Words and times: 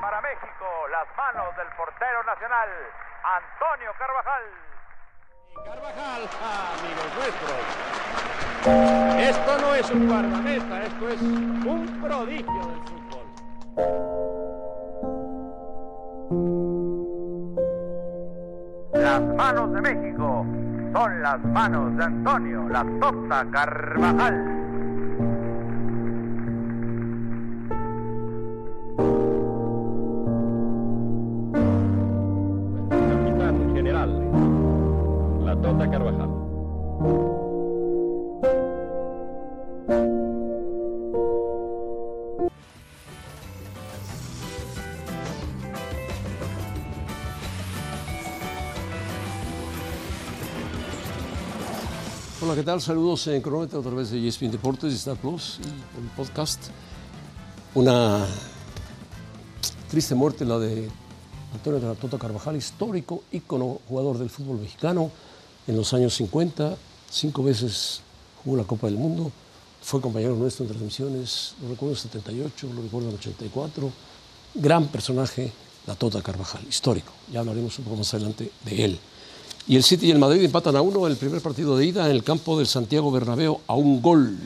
para 0.00 0.20
México, 0.20 0.66
las 0.90 1.06
manos 1.16 1.56
del 1.56 1.68
portero 1.76 2.22
nacional, 2.24 2.68
Antonio 3.22 3.92
Carvajal. 3.98 4.42
Carvajal, 5.64 6.28
amigos 6.78 7.14
nuestros. 7.16 7.60
Esto 9.18 9.58
no 9.58 9.74
es 9.74 9.90
un 9.90 10.08
guardameta, 10.08 10.82
esto 10.82 11.08
es 11.08 11.20
un 11.20 12.00
prodigio 12.02 12.66
del 12.66 12.80
fútbol. 12.82 13.24
Las 18.94 19.20
manos 19.20 19.72
de 19.74 19.80
México 19.80 20.46
son 20.92 21.22
las 21.22 21.40
manos 21.40 21.96
de 21.96 22.04
Antonio, 22.04 22.68
la 22.68 22.84
Tota 23.00 23.44
Carvajal. 23.50 24.53
¿Qué 52.54 52.62
tal? 52.62 52.80
Saludos 52.80 53.26
en 53.26 53.42
Cronómetro 53.42 53.80
a 53.80 53.82
través 53.82 54.12
de 54.12 54.28
ESPN 54.28 54.52
Deportes 54.52 54.94
Star 54.94 55.16
Plus 55.16 55.58
y 55.60 55.66
el 56.00 56.08
podcast. 56.16 56.66
Una 57.74 58.24
triste 59.90 60.14
muerte 60.14 60.44
la 60.44 60.60
de 60.60 60.88
Antonio 61.52 61.80
de 61.80 61.86
la 61.88 61.94
Tota 61.94 62.16
Carvajal, 62.16 62.54
histórico, 62.54 63.24
ícono, 63.32 63.80
jugador 63.88 64.18
del 64.18 64.30
fútbol 64.30 64.60
mexicano 64.60 65.10
en 65.66 65.76
los 65.76 65.92
años 65.94 66.14
50, 66.14 66.76
cinco 67.10 67.42
veces 67.42 68.02
jugó 68.44 68.56
la 68.56 68.64
Copa 68.64 68.86
del 68.86 68.98
Mundo, 68.98 69.32
fue 69.82 70.00
compañero 70.00 70.36
nuestro 70.36 70.64
en 70.64 70.70
transmisiones, 70.70 71.56
lo 71.60 71.70
recuerdo 71.70 71.96
en 71.96 72.00
78, 72.02 72.68
lo 72.72 72.82
recuerdo 72.82 73.08
en 73.08 73.16
84, 73.16 73.90
gran 74.54 74.86
personaje, 74.86 75.50
la 75.88 75.96
Tota 75.96 76.22
Carvajal, 76.22 76.64
histórico, 76.68 77.12
ya 77.32 77.40
hablaremos 77.40 77.76
un 77.80 77.84
poco 77.84 77.96
más 77.96 78.14
adelante 78.14 78.52
de 78.64 78.84
él. 78.84 79.00
Y 79.66 79.76
el 79.76 79.82
City 79.82 80.08
y 80.08 80.10
el 80.10 80.18
Madrid 80.18 80.44
empatan 80.44 80.76
a 80.76 80.82
uno 80.82 81.06
en 81.06 81.12
el 81.12 81.18
primer 81.18 81.40
partido 81.40 81.76
de 81.76 81.86
ida 81.86 82.04
en 82.04 82.10
el 82.10 82.22
campo 82.22 82.58
del 82.58 82.66
Santiago 82.66 83.10
Bernabéu 83.10 83.60
a 83.66 83.74
un 83.74 84.02
gol. 84.02 84.36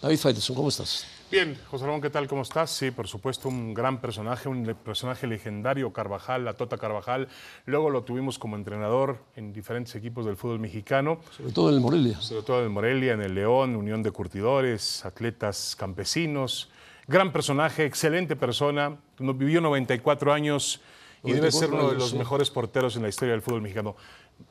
David 0.00 0.18
Faitelson, 0.18 0.54
¿cómo 0.54 0.68
estás? 0.68 1.06
Bien, 1.30 1.56
José 1.70 1.84
Ramón, 1.86 2.00
¿qué 2.00 2.10
tal? 2.10 2.26
¿Cómo 2.28 2.42
estás? 2.42 2.70
Sí, 2.70 2.90
por 2.90 3.06
supuesto, 3.08 3.48
un 3.48 3.74
gran 3.74 4.00
personaje, 4.00 4.48
un 4.48 4.64
personaje 4.84 5.26
legendario, 5.26 5.92
Carvajal, 5.92 6.44
la 6.44 6.54
Tota 6.54 6.78
Carvajal. 6.78 7.28
Luego 7.66 7.90
lo 7.90 8.02
tuvimos 8.02 8.38
como 8.38 8.56
entrenador 8.56 9.18
en 9.36 9.52
diferentes 9.52 9.94
equipos 9.96 10.24
del 10.24 10.36
fútbol 10.36 10.60
mexicano, 10.60 11.18
Sobre 11.36 11.52
todo 11.52 11.68
en 11.70 11.74
el 11.76 11.80
Morelia. 11.80 12.20
sobre 12.20 12.42
todo 12.42 12.64
en 12.64 12.72
Morelia, 12.72 13.12
en 13.12 13.22
el 13.22 13.34
León, 13.34 13.76
Unión 13.76 14.02
de 14.02 14.10
Curtidores, 14.12 15.04
atletas 15.04 15.76
campesinos. 15.76 16.68
Gran 17.06 17.32
personaje, 17.32 17.84
excelente 17.84 18.34
persona, 18.36 18.96
vivió 19.18 19.60
94 19.60 20.32
años 20.32 20.80
y 21.22 21.32
debe 21.32 21.50
94 21.50 21.58
ser 21.60 21.72
uno 21.72 21.90
de 21.92 21.98
los 21.98 22.10
sí. 22.10 22.18
mejores 22.18 22.50
porteros 22.50 22.96
en 22.96 23.02
la 23.02 23.08
historia 23.08 23.32
del 23.32 23.42
fútbol 23.42 23.62
mexicano. 23.62 23.94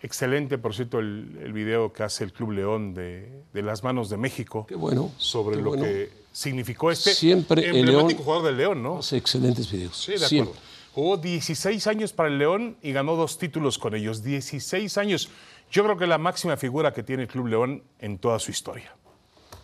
Excelente, 0.01 0.57
por 0.57 0.73
cierto, 0.75 0.99
el, 0.99 1.39
el 1.43 1.53
video 1.53 1.91
que 1.93 2.03
hace 2.03 2.23
el 2.23 2.31
Club 2.33 2.51
León 2.51 2.93
de, 2.93 3.43
de 3.53 3.61
las 3.61 3.83
manos 3.83 4.09
de 4.09 4.17
México 4.17 4.65
Qué 4.67 4.75
bueno. 4.75 5.11
sobre 5.17 5.57
qué 5.57 5.61
lo 5.61 5.69
bueno. 5.69 5.83
que 5.83 6.11
significó 6.31 6.91
este 6.91 7.13
Siempre 7.13 7.67
el 7.69 7.75
emblemático 7.77 8.09
León- 8.19 8.23
jugador 8.23 8.45
del 8.47 8.57
León, 8.57 8.83
¿no? 8.83 8.99
Hace 8.99 9.17
excelentes 9.17 9.71
videos. 9.71 9.97
Sí, 9.97 10.13
de 10.13 10.19
Siempre. 10.19 10.51
acuerdo. 10.53 10.69
Jugó 10.93 11.17
16 11.17 11.87
años 11.87 12.13
para 12.13 12.29
el 12.29 12.37
León 12.39 12.77
y 12.81 12.91
ganó 12.91 13.15
dos 13.15 13.37
títulos 13.37 13.77
con 13.77 13.93
ellos. 13.95 14.23
16 14.23 14.97
años. 14.97 15.29
Yo 15.71 15.83
creo 15.83 15.97
que 15.97 16.07
la 16.07 16.17
máxima 16.17 16.57
figura 16.57 16.93
que 16.93 17.03
tiene 17.03 17.23
el 17.23 17.27
Club 17.29 17.47
León 17.47 17.83
en 17.99 18.17
toda 18.17 18.39
su 18.39 18.51
historia. 18.51 18.93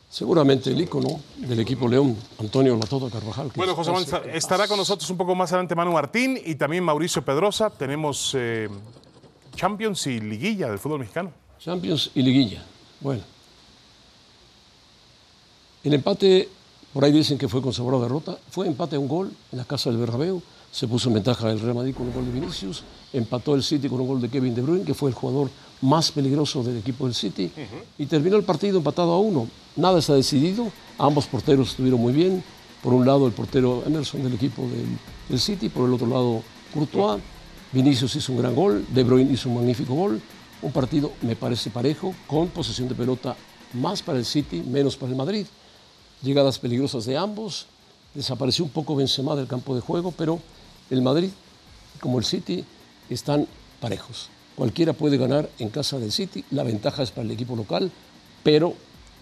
Seguramente 0.07 0.69
el 0.69 0.79
ícono 0.79 1.19
del 1.37 1.59
equipo 1.59 1.87
León, 1.89 2.15
Antonio 2.39 2.75
Latota 2.77 3.09
Carvajal. 3.09 3.51
Bueno, 3.55 3.75
José 3.75 3.91
Manuel, 3.91 4.29
estará 4.35 4.67
con 4.67 4.77
nosotros 4.77 5.09
un 5.09 5.17
poco 5.17 5.33
más 5.35 5.51
adelante 5.51 5.75
Manu 5.75 5.91
Martín 5.93 6.39
y 6.45 6.55
también 6.55 6.83
Mauricio 6.83 7.25
Pedrosa. 7.25 7.69
Tenemos 7.71 8.33
eh, 8.37 8.69
Champions 9.55 10.05
y 10.07 10.19
Liguilla 10.19 10.69
del 10.69 10.79
fútbol 10.79 10.99
mexicano. 10.99 11.31
Champions 11.59 12.11
y 12.13 12.21
Liguilla. 12.21 12.63
Bueno. 12.99 13.23
El 15.83 15.93
empate, 15.93 16.49
por 16.93 17.05
ahí 17.05 17.11
dicen 17.11 17.37
que 17.37 17.47
fue 17.47 17.61
con 17.61 17.71
sabor 17.71 17.95
a 17.95 17.99
derrota, 17.99 18.37
fue 18.49 18.67
empate 18.67 18.95
a 18.95 18.99
un 18.99 19.07
gol 19.07 19.31
en 19.51 19.57
la 19.57 19.65
casa 19.65 19.89
del 19.89 19.99
Bernabéu. 19.99 20.41
Se 20.71 20.87
puso 20.87 21.07
en 21.07 21.15
ventaja 21.15 21.49
el 21.51 21.59
Real 21.59 21.75
Madrid 21.75 21.95
con 21.95 22.07
un 22.07 22.13
gol 22.13 22.25
de 22.25 22.31
Vinicius. 22.31 22.83
Empató 23.13 23.55
el 23.55 23.63
City 23.63 23.87
con 23.87 24.01
un 24.01 24.07
gol 24.07 24.21
de 24.21 24.29
Kevin 24.29 24.53
De 24.53 24.61
Bruyne, 24.61 24.83
que 24.83 24.93
fue 24.93 25.09
el 25.09 25.15
jugador 25.15 25.49
más 25.81 26.11
peligroso 26.11 26.63
del 26.63 26.77
equipo 26.77 27.05
del 27.05 27.13
City. 27.13 27.49
Y 27.97 28.07
terminó 28.07 28.35
el 28.35 28.43
partido 28.43 28.79
empatado 28.79 29.13
a 29.13 29.19
uno. 29.19 29.47
Nada 29.77 29.99
está 29.99 30.15
decidido. 30.15 30.69
Ambos 30.97 31.27
porteros 31.27 31.69
estuvieron 31.69 32.01
muy 32.01 32.13
bien. 32.13 32.43
Por 32.83 32.93
un 32.93 33.05
lado, 33.05 33.25
el 33.25 33.33
portero 33.33 33.83
Emerson 33.85 34.23
del 34.23 34.33
equipo 34.33 34.63
del, 34.63 34.97
del 35.29 35.39
City. 35.39 35.69
Por 35.69 35.87
el 35.87 35.93
otro 35.93 36.07
lado, 36.07 36.43
Courtois. 36.73 37.21
Vinicius 37.71 38.15
hizo 38.15 38.31
un 38.31 38.39
gran 38.39 38.55
gol. 38.55 38.85
De 38.93 39.03
Bruyne 39.03 39.33
hizo 39.33 39.49
un 39.49 39.55
magnífico 39.55 39.93
gol. 39.93 40.21
Un 40.61 40.71
partido, 40.71 41.11
me 41.21 41.35
parece, 41.35 41.69
parejo, 41.69 42.15
con 42.27 42.47
posesión 42.47 42.87
de 42.87 42.95
pelota 42.95 43.35
más 43.73 44.01
para 44.01 44.17
el 44.17 44.25
City, 44.25 44.61
menos 44.61 44.95
para 44.95 45.11
el 45.11 45.17
Madrid. 45.17 45.45
Llegadas 46.21 46.59
peligrosas 46.59 47.05
de 47.05 47.17
ambos. 47.17 47.67
Desapareció 48.13 48.63
un 48.63 48.71
poco 48.71 48.95
Benzema 48.95 49.35
del 49.35 49.47
campo 49.47 49.75
de 49.75 49.81
juego, 49.81 50.11
pero 50.11 50.39
el 50.89 51.01
Madrid, 51.01 51.29
como 51.99 52.17
el 52.17 52.25
City, 52.25 52.63
están 53.09 53.47
parejos. 53.81 54.29
Cualquiera 54.55 54.93
puede 54.93 55.17
ganar 55.17 55.49
en 55.59 55.69
casa 55.69 55.99
del 55.99 56.11
City. 56.11 56.45
La 56.51 56.63
ventaja 56.63 57.03
es 57.03 57.11
para 57.11 57.25
el 57.25 57.31
equipo 57.31 57.55
local, 57.55 57.91
pero 58.41 58.73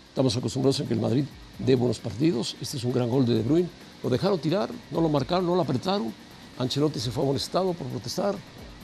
estamos 0.10 0.38
acostumbrados 0.38 0.80
a 0.80 0.86
que 0.86 0.94
el 0.94 1.00
Madrid 1.00 1.26
dé 1.58 1.76
buenos 1.76 1.98
partidos. 1.98 2.56
Este 2.62 2.78
es 2.78 2.84
un 2.84 2.94
gran 2.94 3.10
gol 3.10 3.26
de 3.26 3.34
De 3.34 3.42
Bruyne. 3.42 3.70
Lo 4.04 4.10
dejaron 4.10 4.38
tirar, 4.38 4.70
no 4.92 5.02
lo 5.02 5.10
marcaron, 5.10 5.46
no 5.48 5.56
lo 5.56 5.62
apretaron. 5.62 6.14
Ancelotti 6.58 7.00
se 7.00 7.12
fue 7.12 7.24
amonestado 7.24 7.74
por 7.74 7.88
protestar 7.88 8.36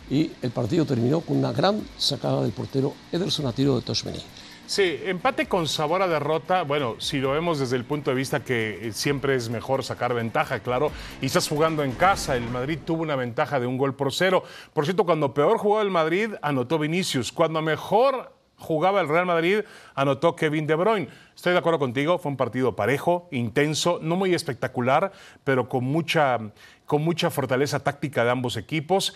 y 0.09 0.31
el 0.41 0.51
partido 0.51 0.85
terminó 0.85 1.21
con 1.21 1.37
una 1.37 1.51
gran 1.51 1.81
sacada 1.97 2.41
del 2.41 2.51
portero 2.51 2.93
Ederson 3.11 3.45
a 3.45 3.51
tiro 3.51 3.75
de 3.75 3.81
Toshmeni. 3.81 4.23
Sí, 4.65 4.99
empate 5.03 5.47
con 5.47 5.67
sabor 5.67 6.03
a 6.03 6.07
derrota. 6.07 6.61
Bueno, 6.61 6.95
si 6.99 7.17
lo 7.17 7.31
vemos 7.31 7.57
desde 7.57 7.75
el 7.75 7.85
punto 7.85 8.11
de 8.11 8.15
vista 8.15 8.43
que 8.43 8.89
eh, 8.89 8.93
siempre 8.93 9.33
es 9.33 9.49
mejor 9.49 9.83
sacar 9.83 10.13
ventaja, 10.13 10.59
claro, 10.59 10.91
y 11.21 11.25
estás 11.25 11.47
jugando 11.47 11.83
en 11.83 11.93
casa. 11.93 12.35
El 12.35 12.47
Madrid 12.51 12.77
tuvo 12.85 13.01
una 13.01 13.15
ventaja 13.15 13.59
de 13.59 13.65
un 13.65 13.79
gol 13.79 13.95
por 13.95 14.13
cero. 14.13 14.43
Por 14.73 14.85
cierto, 14.85 15.05
cuando 15.05 15.33
peor 15.33 15.57
jugaba 15.57 15.81
el 15.81 15.89
Madrid, 15.89 16.33
anotó 16.43 16.77
Vinicius. 16.77 17.31
Cuando 17.31 17.63
mejor 17.63 18.31
jugaba 18.59 19.01
el 19.01 19.07
Real 19.07 19.25
Madrid, 19.25 19.61
anotó 19.95 20.35
Kevin 20.35 20.67
De 20.67 20.75
Bruyne. 20.75 21.07
Estoy 21.35 21.53
de 21.53 21.59
acuerdo 21.59 21.79
contigo, 21.79 22.19
fue 22.19 22.31
un 22.31 22.37
partido 22.37 22.75
parejo, 22.75 23.27
intenso, 23.31 23.99
no 24.01 24.15
muy 24.17 24.33
espectacular, 24.33 25.11
pero 25.43 25.69
con 25.69 25.85
mucha, 25.85 26.37
con 26.89 27.03
mucha 27.03 27.29
fortaleza 27.29 27.79
táctica 27.79 28.23
de 28.23 28.31
ambos 28.31 28.57
equipos. 28.57 29.13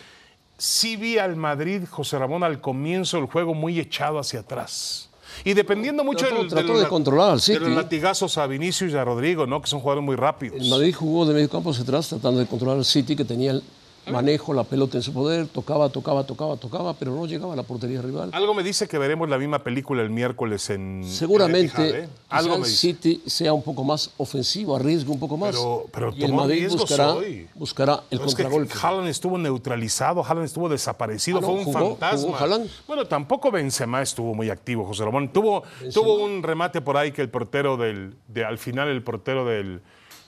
Sí 0.60 0.96
vi 0.96 1.18
al 1.18 1.36
Madrid, 1.36 1.82
José 1.90 2.20
Ramón, 2.20 2.44
al 2.44 2.62
comienzo 2.62 3.18
del 3.18 3.26
juego 3.26 3.56
muy 3.56 3.80
echado 3.80 4.20
hacia 4.20 4.42
atrás. 4.42 5.10
Y 5.44 5.54
dependiendo 5.56 6.04
mucho 6.04 6.28
Trató- 6.28 6.42
del- 6.42 6.50
trató 6.50 6.78
de 6.78 6.84
la- 6.84 6.88
controlar 6.90 7.30
al 7.32 7.38
de 7.38 7.42
City. 7.42 7.58
los 7.58 7.70
latigazos 7.72 8.38
a 8.38 8.46
Vinicius 8.46 8.92
y 8.92 8.96
a 8.96 9.04
Rodrigo, 9.04 9.48
¿no? 9.48 9.60
que 9.60 9.68
son 9.68 9.80
jugadores 9.80 10.06
muy 10.06 10.16
rápidos. 10.16 10.62
El 10.62 10.70
Madrid 10.70 10.94
jugó 10.94 11.26
de 11.26 11.34
medio 11.34 11.50
campo 11.50 11.72
hacia 11.72 11.82
atrás 11.82 12.08
tratando 12.10 12.40
de 12.40 12.46
controlar 12.46 12.78
al 12.78 12.86
City 12.86 13.16
que 13.16 13.26
tenía 13.26 13.50
el 13.54 13.64
manejo, 14.12 14.54
la 14.54 14.64
pelota 14.64 14.98
en 14.98 15.04
su 15.04 15.14
poder, 15.14 15.48
tocaba, 15.48 15.90
tocaba, 15.90 16.24
tocaba, 16.26 16.58
tocaba, 16.58 16.94
pero 16.94 17.14
no 17.16 17.26
llegaba 17.26 17.54
a 17.54 17.56
la 17.56 17.64
portería 17.64 18.02
rival. 18.02 18.30
Algo 18.34 18.54
me 18.54 18.64
dice 18.64 18.88
que 18.88 18.98
veremos 18.98 19.30
la 19.30 19.38
misma 19.38 19.60
película 19.64 20.02
el 20.02 20.10
miércoles 20.10 20.70
en. 20.70 21.04
en 21.04 21.10
Seguramente 21.10 21.82
Etihad, 21.82 22.00
¿eh? 22.04 22.10
quizá 22.26 22.38
Algo 22.38 22.56
el 22.56 22.62
me 22.62 22.68
dice. 22.68 22.78
City 22.80 23.22
sea 23.26 23.54
un 23.54 23.64
poco 23.64 23.84
más 23.84 24.12
ofensivo, 24.18 24.76
arriesgue 24.76 25.12
un 25.12 25.20
poco 25.20 25.38
más. 25.38 25.52
Pero- 25.56 25.86
pero 25.92 26.14
y 26.16 26.24
el 26.24 26.34
Madrid 26.34 26.68
buscará, 26.70 27.16
buscará 27.56 27.94
el 28.10 28.18
Pero 28.20 28.26
es 28.30 28.36
que 28.36 28.44
contragolpe. 28.44 28.74
Haaland 28.82 29.08
estuvo 29.08 29.38
neutralizado, 29.38 30.24
Haaland 30.24 30.46
estuvo 30.46 30.70
desaparecido, 30.70 31.38
Ah, 31.38 31.42
no, 31.42 31.48
fue 31.48 31.56
un 31.58 31.64
jugó- 31.66 31.80
fantasma. 31.98 32.38
jugó. 32.38 32.60
Bueno, 32.88 33.06
tampoco 33.06 33.52
Benzema 33.52 34.02
estuvo 34.02 34.34
muy 34.34 34.50
activo, 34.50 34.86
José 34.86 35.06
Ramón. 35.06 35.30
Tuvo, 35.32 35.64
tuvo 35.94 36.16
un 36.24 36.44
remate 36.44 36.82
por 36.82 36.98
ahí 36.98 37.12
que 37.12 37.22
el 37.22 37.30
portero 37.30 37.78
del, 37.78 38.16
de, 38.28 38.44
al 38.44 38.58
final 38.58 38.90
el 38.90 39.02
portero 39.04 39.46
del, 39.46 39.82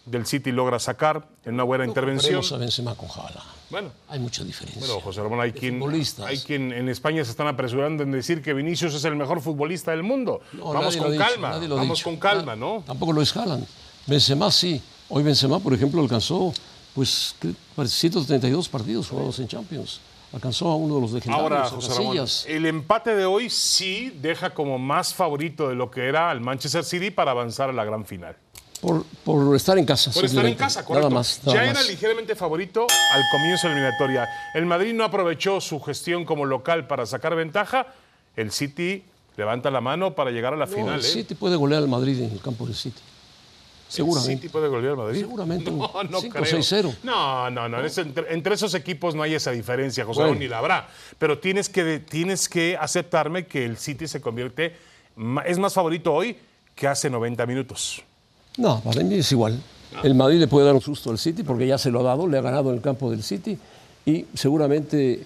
del 0.06 0.26
City 0.26 0.52
logra 0.52 0.80
sacar 0.80 1.28
en 1.46 1.56
una 1.56 1.64
buena 1.64 1.86
intervención. 1.86 2.36
Veremos 2.36 2.52
a 2.52 2.58
Benzema 2.58 2.96
con 2.96 3.10
Haaland. 3.10 3.56
Bueno, 3.70 3.92
Hay 4.10 4.20
mucha 4.20 4.44
diferencia. 4.44 4.80
Bueno, 4.80 5.02
José 5.02 5.22
Ramón, 5.22 5.42
hay 5.42 5.52
quien, 5.52 5.82
hay 6.26 6.38
quien 6.40 6.72
en 6.72 6.88
España 6.90 7.26
se 7.26 7.32
están 7.32 7.48
apresurando 7.48 8.04
en 8.04 8.12
decir 8.12 8.42
que 8.42 8.54
Vinicius 8.54 8.94
es 8.94 9.04
el 9.06 9.16
mejor 9.16 9.42
futbolista 9.42 9.92
del 9.92 10.04
mundo. 10.04 10.42
No, 10.54 10.72
vamos 10.72 10.96
con 10.98 11.12
dicho, 11.12 11.24
calma, 11.24 11.56
ha 11.56 11.60
vamos 11.60 11.98
dicho. 11.98 12.04
con 12.04 12.18
calma, 12.18 12.56
¿no? 12.56 12.84
Tampoco 12.86 13.14
lo 13.14 13.22
es 13.22 13.36
Haaland. 13.36 13.66
Benzema 14.06 14.52
sí. 14.52 14.82
Hoy 15.10 15.24
Benzema, 15.24 15.60
por 15.60 15.74
ejemplo, 15.74 16.02
alcanzó 16.02 16.54
pues 16.94 17.36
¿qué? 17.40 17.54
132 17.86 18.70
partidos 18.70 19.10
jugados 19.10 19.40
en 19.40 19.48
Champions. 19.48 20.00
Alcanzó 20.32 20.70
a 20.70 20.76
uno 20.76 20.96
de 20.96 21.02
los 21.02 21.12
legendarios, 21.12 21.52
Ahora, 21.52 21.70
José 21.70 21.94
Ramón, 21.94 22.18
el 22.48 22.66
empate 22.66 23.16
de 23.16 23.26
hoy 23.26 23.50
sí 23.50 24.12
deja 24.22 24.54
como 24.54 24.78
más 24.78 25.14
favorito 25.14 25.70
de 25.70 25.76
lo 25.76 25.92
que 25.92 26.08
era 26.08 26.32
el 26.32 26.42
Manchester 26.42 26.84
City 26.84 27.12
para 27.12 27.32
avanzar 27.32 27.70
a 27.70 27.74
la 27.74 27.86
gran 27.86 28.06
final. 28.06 28.36
Por, 28.82 29.04
por 29.24 29.56
estar 29.56 29.78
en 29.78 29.86
casa. 29.86 30.12
Por 30.12 30.26
estar 30.26 30.46
en 30.46 30.56
casa, 30.56 30.84
correcto. 30.86 31.10
Nada 31.10 31.20
más. 31.20 31.40
nada 31.44 31.58
ya 31.66 31.72
más. 31.74 31.82
era 31.82 31.90
ligeramente 31.92 32.36
favorito 32.36 32.86
al 33.14 33.22
comienzo 33.32 33.68
de 33.68 33.74
la 33.74 33.80
eliminatoria. 33.80 34.30
El 34.54 34.66
Madrid 34.66 34.94
no 34.94 35.04
aprovechó 35.04 35.60
su 35.62 35.80
gestión 35.80 36.26
como 36.26 36.46
local 36.46 36.86
para 36.88 37.06
sacar 37.06 37.36
ventaja. 37.36 37.88
El 38.36 38.52
City 38.52 39.04
levanta 39.38 39.72
la 39.72 39.82
mano 39.82 40.14
para 40.14 40.30
llegar 40.32 40.54
a 40.54 40.58
la 40.58 40.66
No, 40.66 40.72
final. 40.72 41.00
el 41.00 41.06
¿eh? 41.06 41.10
City 41.10 41.36
puede 41.36 41.56
golear 41.56 41.82
al 41.84 41.90
Madrid 41.90 42.22
en 42.22 42.32
el 42.32 42.42
campo 42.42 42.66
del 42.66 42.76
City. 42.76 43.00
¿El 43.88 43.92
Seguramente. 43.92 44.36
City 44.36 44.50
puede 44.50 44.68
golear 44.68 44.92
al 44.92 44.98
Madrid? 44.98 45.20
Seguramente 45.22 45.72
No, 45.72 45.92
no 46.10 46.20
5 46.22 46.40
creo. 46.40 46.60
6-0. 46.60 46.96
No, 47.04 47.50
no, 47.50 47.70
no. 47.70 47.80
entre, 47.86 48.34
entre 48.34 48.56
esos 48.56 48.74
equipos 48.74 49.16
no 49.16 49.24
hay 49.24 49.36
esa 49.36 49.52
diferencia, 49.52 50.04
José 50.06 50.22
Bueno. 50.22 50.36
Ni 50.36 50.48
la 50.48 50.58
habrá. 50.60 50.88
Pero 51.18 51.40
tienes 51.40 51.70
que, 51.70 52.00
tienes 52.00 52.50
que 52.50 52.78
aceptarme 52.80 53.46
que 53.48 53.64
el 53.66 53.78
City 53.78 54.08
se 54.08 54.22
convierte, 54.22 54.76
es 55.46 55.58
más 55.60 55.74
favorito 55.74 56.14
hoy 56.14 56.38
que 56.76 56.88
hace 56.88 57.10
90 57.10 57.46
minutos. 57.46 58.04
No, 58.58 58.80
para 58.82 59.04
mí 59.04 59.16
es 59.16 59.32
igual. 59.32 59.60
El 60.04 60.16
Madrid 60.16 60.40
le 60.40 60.48
puede 60.48 60.66
dar 60.66 60.76
un 60.76 60.82
susto 60.82 61.10
al 61.12 61.18
City 61.18 61.44
porque 61.44 61.68
ya 61.68 61.78
se 61.78 61.90
lo 61.90 62.02
ha 62.02 62.04
dado, 62.04 62.28
le 62.28 62.38
ha 62.38 62.42
ganado 62.42 62.70
en 62.70 62.76
el 62.78 62.82
campo 62.82 63.10
del 63.12 63.24
City 63.24 63.58
y 64.06 64.26
seguramente 64.34 65.26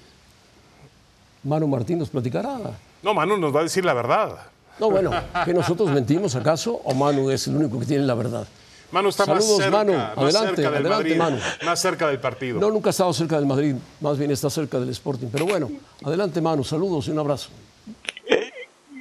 Manu 1.44 1.68
Martín 1.68 2.00
nos 2.00 2.10
platicará. 2.10 2.58
No, 3.02 3.14
Manu 3.14 3.38
nos 3.38 3.56
va 3.56 3.62
a 3.62 3.64
decir 3.64 3.84
la 3.86 3.94
verdad. 3.94 4.36
No, 4.80 4.90
bueno, 4.92 5.12
que 5.44 5.54
nosotros 5.54 5.90
mentimos 5.90 6.36
acaso 6.36 6.80
o 6.84 6.94
Manu 6.94 7.30
es 7.32 7.48
el 7.48 7.56
único 7.58 7.80
que 7.80 7.86
tiene 7.86 8.06
la 8.06 8.14
verdad. 8.14 8.48
Manu 8.92 9.10
está 9.10 9.26
Saludos, 9.26 9.48
más 9.50 9.58
cerca, 9.58 9.78
Manu. 9.78 9.94
más 9.94 10.18
Adelante, 10.18 10.56
cerca 10.56 10.62
del 10.72 10.86
adelante, 10.86 10.90
Madrid, 10.90 11.18
Manu. 11.18 11.38
más 11.66 11.80
cerca 11.82 12.08
del 12.08 12.20
partido. 12.20 12.60
No, 12.60 12.72
nunca 12.72 12.90
ha 12.90 12.92
estado 12.92 13.14
cerca 13.14 13.36
del 13.38 13.46
Madrid, 13.46 13.76
más 14.02 14.18
bien 14.18 14.32
está 14.32 14.50
cerca 14.50 14.80
del 14.80 14.90
Sporting. 14.90 15.28
Pero 15.32 15.46
bueno, 15.46 15.70
adelante 16.04 16.42
Manu, 16.42 16.64
saludos 16.64 17.08
y 17.08 17.12
un 17.12 17.20
abrazo. 17.20 17.50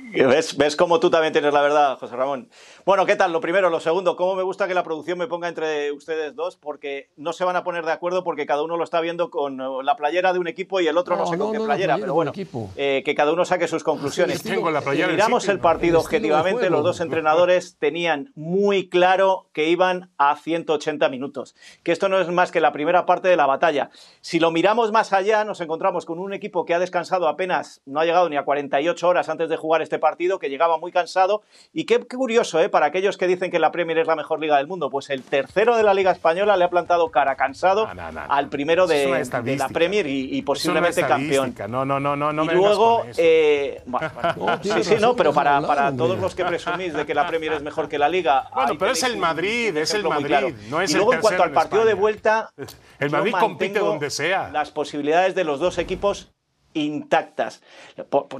¿Ves, 0.12 0.56
¿Ves 0.56 0.76
cómo 0.76 1.00
tú 1.00 1.10
también 1.10 1.32
tienes 1.32 1.52
la 1.52 1.60
verdad, 1.60 1.98
José 1.98 2.16
Ramón? 2.16 2.48
Bueno, 2.84 3.04
¿qué 3.04 3.16
tal? 3.16 3.32
Lo 3.32 3.40
primero, 3.40 3.68
lo 3.70 3.80
segundo, 3.80 4.16
¿cómo 4.16 4.34
me 4.34 4.42
gusta 4.42 4.66
que 4.66 4.74
la 4.74 4.82
producción 4.82 5.18
me 5.18 5.26
ponga 5.26 5.48
entre 5.48 5.92
ustedes 5.92 6.34
dos? 6.34 6.56
Porque 6.56 7.10
no 7.16 7.32
se 7.32 7.44
van 7.44 7.56
a 7.56 7.64
poner 7.64 7.84
de 7.84 7.92
acuerdo 7.92 8.24
porque 8.24 8.46
cada 8.46 8.62
uno 8.62 8.76
lo 8.76 8.84
está 8.84 9.00
viendo 9.00 9.30
con 9.30 9.60
eh, 9.60 9.64
la 9.82 9.96
playera 9.96 10.32
de 10.32 10.38
un 10.38 10.48
equipo 10.48 10.80
y 10.80 10.86
el 10.86 10.96
otro 10.96 11.16
no, 11.16 11.22
No, 11.22 11.30
sé 11.30 11.38
con 11.38 11.52
qué 11.52 11.58
no, 11.58 11.64
playera, 11.64 11.94
playera 11.94 12.04
pero 12.04 12.14
bueno, 12.14 12.32
eh, 12.76 13.02
que 13.04 13.14
cada 13.14 13.32
uno 13.32 13.44
saque 13.44 13.68
sus 13.68 13.84
conclusiones. 13.84 14.40
Sí, 14.40 14.56
la 14.56 14.80
Si 14.80 14.88
miramos 14.88 15.48
el 15.48 15.60
partido 15.60 15.98
el 15.98 16.04
objetivamente, 16.04 16.60
juego. 16.60 16.76
los 16.76 16.84
dos 16.84 17.00
entrenadores 17.00 17.76
tenían 17.78 18.32
muy 18.34 18.88
claro 18.88 19.48
que 19.52 19.68
iban 19.68 20.10
a 20.16 20.36
180 20.36 21.08
minutos, 21.08 21.54
que 21.82 21.92
esto 21.92 22.08
no 22.08 22.20
es 22.20 22.28
más 22.28 22.50
que 22.50 22.60
la 22.60 22.72
primera 22.72 23.04
parte 23.04 23.28
de 23.28 23.36
la 23.36 23.46
batalla. 23.46 23.90
Si 24.20 24.40
lo 24.40 24.50
miramos 24.50 24.92
más 24.92 25.12
allá, 25.12 25.44
nos 25.44 25.60
encontramos 25.60 26.06
con 26.06 26.18
un 26.18 26.32
equipo 26.32 26.64
que 26.64 26.74
ha 26.74 26.78
descansado 26.78 27.28
apenas, 27.28 27.82
no 27.84 28.00
ha 28.00 28.04
llegado 28.04 28.28
ni 28.28 28.36
a 28.36 28.44
48 28.44 29.08
horas 29.08 29.28
antes 29.28 29.48
de 29.48 29.56
jugar 29.56 29.82
este 29.82 29.97
partido, 29.98 30.38
que 30.38 30.48
llegaba 30.48 30.78
muy 30.78 30.92
cansado. 30.92 31.42
Y 31.72 31.84
qué, 31.84 32.00
qué 32.06 32.16
curioso, 32.16 32.60
¿eh? 32.60 32.68
para 32.68 32.86
aquellos 32.86 33.16
que 33.16 33.26
dicen 33.26 33.50
que 33.50 33.58
la 33.58 33.72
Premier 33.72 33.98
es 33.98 34.06
la 34.06 34.16
mejor 34.16 34.40
liga 34.40 34.56
del 34.56 34.66
mundo, 34.66 34.90
pues 34.90 35.10
el 35.10 35.22
tercero 35.22 35.76
de 35.76 35.82
la 35.82 35.94
Liga 35.94 36.10
Española 36.10 36.56
le 36.56 36.64
ha 36.64 36.70
plantado 36.70 37.10
cara 37.10 37.36
cansado 37.36 37.86
No, 37.86 37.94
no, 37.94 38.12
no, 38.12 38.20
al 38.28 38.48
primero 38.48 38.84
Eso 38.84 39.14
es 39.14 39.30
de, 39.30 39.42
de 39.42 39.56
la 39.56 39.68
Premier 39.68 40.06
y, 40.06 40.36
y 40.36 40.42
posiblemente 40.42 41.02
campeón. 41.02 41.54
No, 41.68 41.84
no, 41.84 42.00
no, 42.00 42.16
no, 42.16 42.32
no 42.32 42.44
y 42.44 42.48
luego, 42.48 43.04
eh, 43.16 43.82
bueno, 43.86 44.10
bueno, 44.36 44.58
No, 44.58 44.62
sí, 44.62 44.84
sí, 44.84 44.94
no, 45.00 45.14
pero 45.16 45.32
para, 45.32 45.60
para 45.62 45.94
todos 45.94 46.18
los 46.18 46.34
que 46.34 46.44
presumís 46.44 46.94
de 46.94 47.06
que 47.06 47.14
la 47.14 47.26
Premier 47.26 47.52
es 47.54 47.62
mejor 47.62 47.88
que 47.88 47.98
la 47.98 48.08
Liga. 48.08 48.48
Bueno, 48.58 48.76
pero 48.76 48.90
es 48.90 49.02
el 49.04 49.16
Madrid, 49.16 49.76
es 49.76 49.94
el 49.94 50.02
Madrid, 50.02 50.26
claro. 50.26 50.48
no 50.68 50.80
es 50.80 50.90
y 50.90 50.94
el 50.94 50.98
luego 50.98 51.14
en 51.14 51.20
cuanto 51.20 51.42
al 51.44 51.50
en 51.50 51.54
partido 51.54 51.84
de 51.84 51.94
vuelta, 51.94 52.50
El 52.98 53.10
Madrid 53.10 53.32
compite 53.38 53.78
donde 53.78 54.10
sea. 54.10 54.50
Las 54.50 54.70
posibilidades 54.70 55.34
de 55.34 55.44
los 55.44 55.60
dos 55.60 55.78
equipos 55.78 56.32
intactas. 56.74 57.62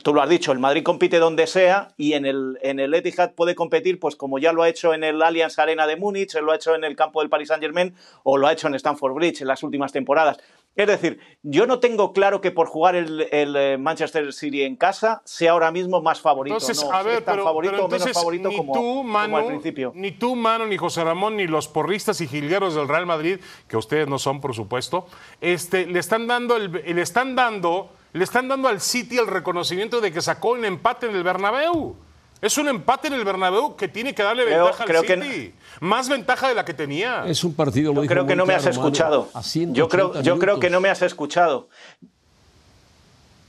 Tú 0.02 0.14
lo 0.14 0.22
has 0.22 0.28
dicho, 0.28 0.52
el 0.52 0.58
Madrid 0.58 0.82
compite 0.82 1.18
donde 1.18 1.46
sea 1.46 1.88
y 1.96 2.12
en 2.12 2.26
el, 2.26 2.58
en 2.62 2.80
el 2.80 2.94
Etihad 2.94 3.32
puede 3.32 3.54
competir, 3.54 3.98
pues 3.98 4.16
como 4.16 4.38
ya 4.38 4.52
lo 4.52 4.62
ha 4.62 4.68
hecho 4.68 4.94
en 4.94 5.04
el 5.04 5.22
Allianz 5.22 5.58
Arena 5.58 5.86
de 5.86 5.96
Múnich, 5.96 6.34
lo 6.34 6.52
ha 6.52 6.56
hecho 6.56 6.74
en 6.74 6.84
el 6.84 6.96
campo 6.96 7.20
del 7.20 7.30
Paris 7.30 7.48
Saint 7.48 7.62
Germain 7.62 7.94
o 8.22 8.36
lo 8.36 8.46
ha 8.46 8.52
hecho 8.52 8.68
en 8.68 8.74
Stamford 8.74 9.14
Bridge 9.14 9.40
en 9.40 9.48
las 9.48 9.62
últimas 9.62 9.92
temporadas. 9.92 10.38
Es 10.78 10.86
decir, 10.86 11.18
yo 11.42 11.66
no 11.66 11.80
tengo 11.80 12.12
claro 12.12 12.40
que 12.40 12.52
por 12.52 12.68
jugar 12.68 12.94
el, 12.94 13.26
el, 13.32 13.56
eh, 13.56 13.78
Manchester 13.78 14.32
City 14.32 14.62
en 14.62 14.76
casa 14.76 15.22
sea 15.24 15.50
ahora 15.50 15.72
mismo 15.72 16.00
más 16.02 16.20
favorito. 16.20 16.54
Entonces, 16.54 16.84
no, 16.84 16.92
a 16.92 17.02
ver, 17.02 17.24
tan 17.24 17.34
pero, 17.34 17.44
favorito 17.44 17.72
pero 17.72 17.84
o 17.86 17.88
menos 17.88 18.02
entonces 18.02 18.16
favorito 18.16 18.48
ni 18.48 18.56
como, 18.58 18.72
tú, 18.74 18.78
como 18.78 19.02
Manu, 19.02 19.36
al 19.38 19.46
principio. 19.46 19.90
ni 19.96 20.12
tú, 20.12 20.36
Manu, 20.36 20.66
ni 20.66 20.76
José 20.76 21.02
Ramón, 21.02 21.36
ni 21.36 21.48
los 21.48 21.66
porristas 21.66 22.20
y 22.20 22.28
jilgueros 22.28 22.76
del 22.76 22.86
Real 22.86 23.06
Madrid, 23.06 23.40
que 23.66 23.76
ustedes 23.76 24.06
no 24.06 24.20
son, 24.20 24.40
por 24.40 24.54
supuesto, 24.54 25.08
este, 25.40 25.84
le 25.84 25.98
están 25.98 26.28
dando, 26.28 26.54
el, 26.54 26.70
le 26.70 27.02
están 27.02 27.34
dando, 27.34 27.90
le 28.12 28.24
están 28.24 28.48
dando 28.48 28.68
al 28.68 28.80
City 28.80 29.18
el 29.18 29.26
reconocimiento 29.26 30.00
de 30.00 30.12
que 30.12 30.20
sacó 30.20 30.50
un 30.52 30.64
empate 30.64 31.06
en 31.08 31.16
el 31.16 31.22
Bernabéu. 31.22 31.96
Es 32.40 32.56
un 32.56 32.68
empate 32.68 33.08
en 33.08 33.14
el 33.14 33.24
Bernabéu 33.24 33.74
que 33.74 33.88
tiene 33.88 34.14
que 34.14 34.22
darle 34.22 34.44
Creo- 34.44 34.64
ventaja 34.64 34.84
creo 34.84 35.00
al 35.00 35.06
que 35.06 35.20
City. 35.22 35.54
Más 35.80 36.08
ventaja 36.08 36.48
de 36.48 36.54
la 36.54 36.64
que 36.64 36.72
tenía. 36.74 37.24
Es 37.26 37.42
un 37.42 37.54
partido, 37.54 37.92
lo 37.92 38.02
Yo 38.04 38.08
creo 38.08 38.26
que 38.26 38.34
muy 38.34 38.36
no 38.38 38.46
me 38.46 38.54
has 38.54 38.66
escuchado. 38.66 39.28
Yo 39.72 39.88
creo, 39.88 40.06
180 40.12 40.22
yo 40.22 40.38
creo 40.38 40.60
que 40.60 40.70
no 40.70 40.80
me 40.80 40.88
has 40.88 41.02
escuchado. 41.02 41.68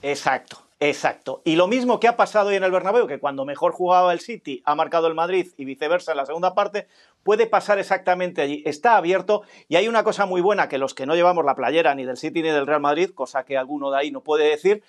Exacto, 0.01 0.61
exacto. 0.79 1.41
Y 1.45 1.55
lo 1.55 1.67
mismo 1.67 1.99
que 1.99 2.07
ha 2.07 2.15
pasado 2.17 2.49
hoy 2.49 2.55
en 2.55 2.63
el 2.63 2.71
Bernabéu, 2.71 3.05
que 3.05 3.19
cuando 3.19 3.45
mejor 3.45 3.73
jugaba 3.73 4.13
el 4.13 4.21
City 4.21 4.61
ha 4.65 4.75
marcado 4.75 5.07
el 5.07 5.13
Madrid 5.13 5.47
y 5.57 5.65
viceversa 5.65 6.11
en 6.11 6.17
la 6.17 6.25
segunda 6.25 6.55
parte, 6.55 6.87
puede 7.23 7.45
pasar 7.47 7.79
exactamente 7.79 8.41
allí. 8.41 8.63
Está 8.65 8.97
abierto 8.97 9.43
y 9.67 9.75
hay 9.75 9.87
una 9.87 10.03
cosa 10.03 10.25
muy 10.25 10.41
buena 10.41 10.69
que 10.69 10.77
los 10.77 10.93
que 10.93 11.05
no 11.05 11.15
llevamos 11.15 11.45
la 11.45 11.55
playera 11.55 11.95
ni 11.95 12.05
del 12.05 12.17
City 12.17 12.41
ni 12.41 12.49
del 12.49 12.67
Real 12.67 12.81
Madrid, 12.81 13.11
cosa 13.13 13.43
que 13.45 13.57
alguno 13.57 13.91
de 13.91 13.97
ahí 13.99 14.11
no 14.11 14.21
puede 14.21 14.49
decir, 14.49 14.83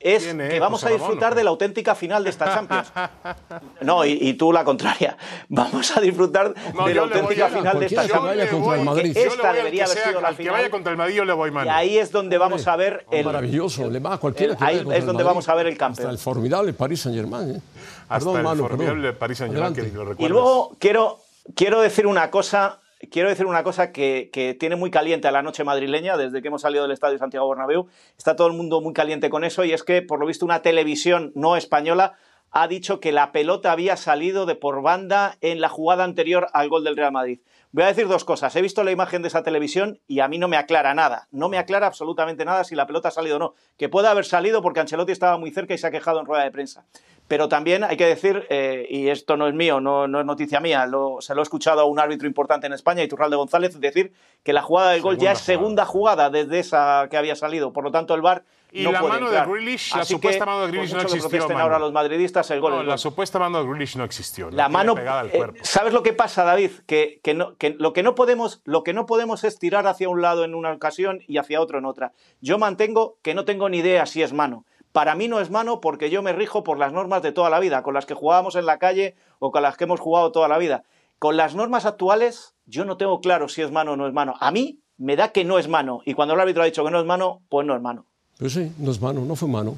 es 0.00 0.24
¿Quién 0.24 0.40
es, 0.40 0.50
que 0.50 0.60
vamos 0.60 0.84
a 0.84 0.90
disfrutar 0.90 1.32
o 1.32 1.34
qué? 1.34 1.38
de 1.40 1.44
la 1.44 1.50
auténtica 1.50 1.94
final 1.94 2.24
de 2.24 2.30
esta 2.30 2.52
Champions. 2.52 2.92
No, 3.80 4.04
y, 4.04 4.12
y 4.20 4.34
tú 4.34 4.52
la 4.52 4.64
contraria. 4.64 5.16
Vamos 5.48 5.96
a 5.96 6.00
disfrutar 6.00 6.52
No, 6.74 6.86
de 6.86 6.94
la 6.94 7.02
auténtica 7.02 7.48
final 7.48 7.78
de 7.78 7.86
esta 7.86 8.02
que 8.02 8.08
Champions. 8.08 9.12
Que 9.14 9.22
esta 9.24 9.52
debería 9.52 9.84
que 9.84 9.90
haber 9.92 10.04
sido 10.04 10.20
la 10.20 10.28
al 10.28 10.34
que 10.36 10.42
final. 10.42 10.52
vaya 10.54 10.70
contra 10.70 10.92
el 10.92 10.98
Madrid 10.98 11.14
yo 11.14 11.24
le 11.24 11.32
voy, 11.32 11.50
Manu. 11.50 11.66
Y 11.66 11.70
ahí 11.70 11.98
es 11.98 12.10
donde 12.10 12.38
vamos 12.38 12.66
a 12.66 12.76
ver 12.76 13.06
el. 13.10 13.24
Maravilloso, 13.24 13.88
le 13.90 13.98
va 14.00 14.14
a 14.14 14.18
cualquiera 14.18 14.56
que 14.56 14.64
ahí 14.64 14.76
es 14.78 14.84
donde 14.84 15.04
Madrid. 15.12 15.24
vamos 15.26 15.48
a 15.48 15.54
ver 15.54 15.66
el 15.66 15.76
campeón. 15.78 16.06
Hasta 16.06 16.10
el 16.12 16.18
formidable 16.18 16.72
Paris 16.72 17.00
Saint-Germain. 17.00 17.50
¿eh? 17.56 17.60
Hasta 18.08 18.18
Perdón, 18.18 18.36
el 18.36 18.42
Manu, 18.42 18.68
formidable. 18.68 19.12
Paris 19.12 19.38
Saint-Germain, 19.38 19.74
que 19.74 19.80
Adelante. 19.82 20.14
lo 20.20 20.26
Y 20.26 20.28
luego 20.28 20.76
quiero, 20.78 21.18
quiero 21.54 21.80
decir 21.80 22.06
una 22.06 22.30
cosa. 22.30 22.80
Quiero 23.10 23.28
decir 23.28 23.44
una 23.44 23.62
cosa 23.64 23.92
que, 23.92 24.30
que 24.32 24.54
tiene 24.54 24.76
muy 24.76 24.90
caliente 24.90 25.28
a 25.28 25.30
la 25.30 25.42
noche 25.42 25.62
madrileña, 25.62 26.16
desde 26.16 26.40
que 26.40 26.48
hemos 26.48 26.62
salido 26.62 26.84
del 26.84 26.92
Estadio 26.92 27.18
Santiago 27.18 27.46
Bernabéu. 27.50 27.86
Está 28.16 28.34
todo 28.34 28.46
el 28.46 28.54
mundo 28.54 28.80
muy 28.80 28.94
caliente 28.94 29.28
con 29.28 29.44
eso, 29.44 29.62
y 29.64 29.74
es 29.74 29.82
que, 29.82 30.00
por 30.00 30.18
lo 30.18 30.26
visto, 30.26 30.46
una 30.46 30.62
televisión 30.62 31.30
no 31.34 31.56
española 31.56 32.14
ha 32.56 32.68
dicho 32.68 33.00
que 33.00 33.10
la 33.12 33.32
pelota 33.32 33.72
había 33.72 33.96
salido 33.96 34.46
de 34.46 34.54
por 34.54 34.80
banda 34.80 35.36
en 35.40 35.60
la 35.60 35.68
jugada 35.68 36.04
anterior 36.04 36.46
al 36.52 36.68
gol 36.68 36.84
del 36.84 36.96
Real 36.96 37.10
Madrid. 37.12 37.40
Voy 37.72 37.82
a 37.82 37.88
decir 37.88 38.06
dos 38.06 38.24
cosas. 38.24 38.54
He 38.54 38.62
visto 38.62 38.84
la 38.84 38.92
imagen 38.92 39.22
de 39.22 39.28
esa 39.28 39.42
televisión 39.42 39.98
y 40.06 40.20
a 40.20 40.28
mí 40.28 40.38
no 40.38 40.46
me 40.46 40.56
aclara 40.56 40.94
nada. 40.94 41.26
No 41.32 41.48
me 41.48 41.58
aclara 41.58 41.88
absolutamente 41.88 42.44
nada 42.44 42.62
si 42.62 42.76
la 42.76 42.86
pelota 42.86 43.08
ha 43.08 43.10
salido 43.10 43.36
o 43.36 43.38
no. 43.40 43.54
Que 43.76 43.88
puede 43.88 44.06
haber 44.06 44.24
salido 44.24 44.62
porque 44.62 44.78
Ancelotti 44.78 45.10
estaba 45.10 45.36
muy 45.36 45.50
cerca 45.50 45.74
y 45.74 45.78
se 45.78 45.88
ha 45.88 45.90
quejado 45.90 46.20
en 46.20 46.26
rueda 46.26 46.44
de 46.44 46.52
prensa. 46.52 46.84
Pero 47.26 47.48
también 47.48 47.82
hay 47.82 47.96
que 47.96 48.06
decir, 48.06 48.46
eh, 48.50 48.86
y 48.88 49.08
esto 49.08 49.36
no 49.36 49.48
es 49.48 49.54
mío, 49.54 49.80
no, 49.80 50.06
no 50.06 50.20
es 50.20 50.26
noticia 50.26 50.60
mía, 50.60 50.86
lo- 50.86 51.20
se 51.20 51.34
lo 51.34 51.40
he 51.40 51.42
escuchado 51.42 51.80
a 51.80 51.84
un 51.86 51.98
árbitro 51.98 52.28
importante 52.28 52.66
en 52.68 52.74
España, 52.74 53.02
Iturralde 53.02 53.34
González, 53.36 53.80
decir 53.80 54.12
que 54.44 54.52
la 54.52 54.62
jugada 54.62 54.90
del 54.90 55.00
gol 55.02 55.16
ya 55.18 55.32
es 55.32 55.38
Segunda 55.38 55.84
segunda 55.84 55.86
jugada 55.86 56.30
desde 56.30 56.58
esa 56.60 57.08
que 57.10 57.16
había 57.16 57.34
salido. 57.34 57.72
Por 57.72 57.82
lo 57.82 57.90
tanto, 57.90 58.14
el 58.14 58.20
VAR 58.20 58.44
Y 58.76 58.82
no 58.82 58.90
la 58.90 59.02
mano 59.02 59.30
de. 59.30 59.40
Grealish, 59.44 59.94
la 59.94 60.04
supuesta 60.04 60.44
mano 60.44 60.62
de 60.66 60.72
Grealish 60.72 60.92
no 60.94 61.00
existió, 61.02 61.58
ahora 61.58 61.78
los 61.78 61.92
madridistas, 61.92 62.50
el 62.50 62.60
gol 62.60 62.72
No, 62.72 62.82
la 62.82 62.98
supuesta 62.98 63.38
mano 63.38 63.60
de 63.62 63.68
Grealish 63.68 63.96
no 63.96 64.02
existió. 64.02 64.50
La 64.50 64.68
mano, 64.68 64.96
pegada 64.96 65.20
al 65.20 65.28
eh, 65.28 65.36
cuerpo. 65.36 65.60
¿sabes 65.62 65.92
lo 65.92 66.02
que 66.02 66.12
pasa, 66.12 66.42
David? 66.42 66.72
Que, 66.86 67.20
que 67.22 67.34
no- 67.34 67.56
que 67.56 67.70
lo, 67.78 67.92
que 67.92 68.02
no 68.02 68.16
podemos, 68.16 68.62
lo 68.64 68.82
que 68.82 68.92
no 68.92 69.06
podemos 69.06 69.44
es 69.44 69.60
tirar 69.60 69.86
hacia 69.86 70.08
un 70.08 70.22
lado 70.22 70.42
en 70.42 70.56
una 70.56 70.72
ocasión 70.72 71.20
y 71.28 71.38
hacia 71.38 71.60
otro 71.60 71.78
en 71.78 71.84
otra. 71.84 72.12
Yo 72.40 72.58
mantengo 72.58 73.16
que 73.22 73.34
no 73.34 73.44
tengo 73.44 73.68
ni 73.68 73.78
idea 73.78 74.06
si 74.06 74.22
es 74.22 74.32
mano. 74.32 74.64
Para 74.90 75.14
mí 75.14 75.28
no 75.28 75.38
es 75.40 75.50
mano 75.50 75.80
porque 75.80 76.10
yo 76.10 76.22
me 76.22 76.32
rijo 76.32 76.64
por 76.64 76.76
las 76.78 76.92
normas 76.92 77.22
de 77.22 77.30
toda 77.32 77.50
la 77.50 77.60
vida, 77.60 77.82
con 77.84 77.94
las 77.94 78.06
que 78.06 78.14
jugábamos 78.14 78.56
en 78.56 78.66
la 78.66 78.78
calle 78.78 79.14
o 79.38 79.50
con 79.52 79.62
las 79.62 79.76
que 79.76 79.84
hemos 79.84 80.00
jugado 80.00 80.32
toda 80.32 80.48
la 80.48 80.58
vida. 80.58 80.82
Con 81.20 81.36
las 81.36 81.54
normas 81.54 81.86
actuales, 81.86 82.54
yo 82.66 82.84
no 82.84 82.96
tengo 82.96 83.20
claro 83.20 83.48
si 83.48 83.62
es 83.62 83.70
mano 83.70 83.92
o 83.92 83.96
no 83.96 84.06
es 84.08 84.12
mano. 84.12 84.34
A 84.40 84.50
mí 84.50 84.80
me 84.96 85.16
da 85.16 85.28
que 85.30 85.44
no 85.44 85.58
es 85.58 85.68
mano. 85.68 86.00
Y 86.04 86.14
cuando 86.14 86.34
el 86.34 86.40
árbitro 86.40 86.62
ha 86.62 86.66
dicho 86.66 86.84
que 86.84 86.90
no 86.90 86.98
es 87.00 87.06
mano, 87.06 87.42
pues 87.48 87.66
no 87.66 87.74
es 87.74 87.80
mano. 87.82 88.06
Pues 88.38 88.52
sí, 88.52 88.72
no 88.78 88.90
es 88.90 89.00
mano, 89.00 89.20
no 89.24 89.36
fue 89.36 89.48
mano. 89.48 89.76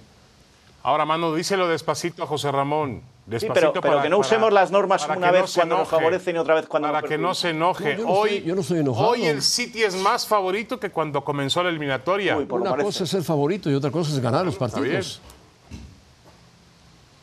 Ahora, 0.82 1.04
Manu, 1.04 1.34
díselo 1.34 1.66
despacito 1.66 2.22
a 2.22 2.26
José 2.28 2.50
Ramón. 2.52 3.00
Sí, 3.00 3.30
Despacito 3.32 3.54
pero, 3.54 3.72
pero 3.72 3.82
para- 3.94 4.02
que 4.04 4.08
no 4.08 4.18
para- 4.18 4.26
usemos 4.28 4.52
las 4.52 4.70
normas 4.70 5.04
una 5.04 5.16
no 5.16 5.32
vez 5.32 5.52
cuando 5.52 5.78
nos 5.78 5.88
favorecen 5.88 6.36
y 6.36 6.38
otra 6.38 6.54
vez 6.54 6.66
cuando 6.68 6.86
Para 6.88 7.00
nos 7.00 7.10
que 7.10 7.18
no 7.18 7.34
se 7.34 7.50
enoje. 7.50 7.94
No, 7.96 7.98
yo 7.98 8.04
no 8.06 8.10
hoy, 8.12 8.42
yo 8.44 8.54
no 8.54 8.60
estoy 8.60 8.78
enojado. 8.78 9.08
Hoy 9.08 9.26
el 9.26 9.42
City 9.42 9.82
es 9.82 9.96
más 9.96 10.28
favorito 10.28 10.78
que 10.78 10.90
cuando 10.90 11.24
comenzó 11.24 11.60
la 11.64 11.70
eliminatoria. 11.70 12.36
Uy, 12.38 12.44
por 12.46 12.60
lo 12.60 12.62
Una 12.66 12.70
parece. 12.70 12.86
cosa 12.86 13.02
es 13.04 13.10
ser 13.10 13.24
favorito 13.24 13.68
y 13.68 13.74
otra 13.74 13.90
cosa 13.90 14.12
es 14.12 14.20
ganar 14.20 14.44
los 14.44 14.54
partidos. 14.54 15.20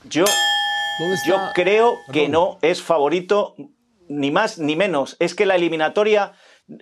Yo. 0.09 0.25
Yo 1.25 1.37
creo 1.55 1.95
que 2.11 2.27
no 2.27 2.59
es 2.61 2.81
favorito 2.83 3.55
ni 4.09 4.29
más 4.29 4.59
ni 4.59 4.75
menos. 4.75 5.15
Es 5.19 5.33
que 5.33 5.45
la 5.45 5.55
eliminatoria 5.55 6.33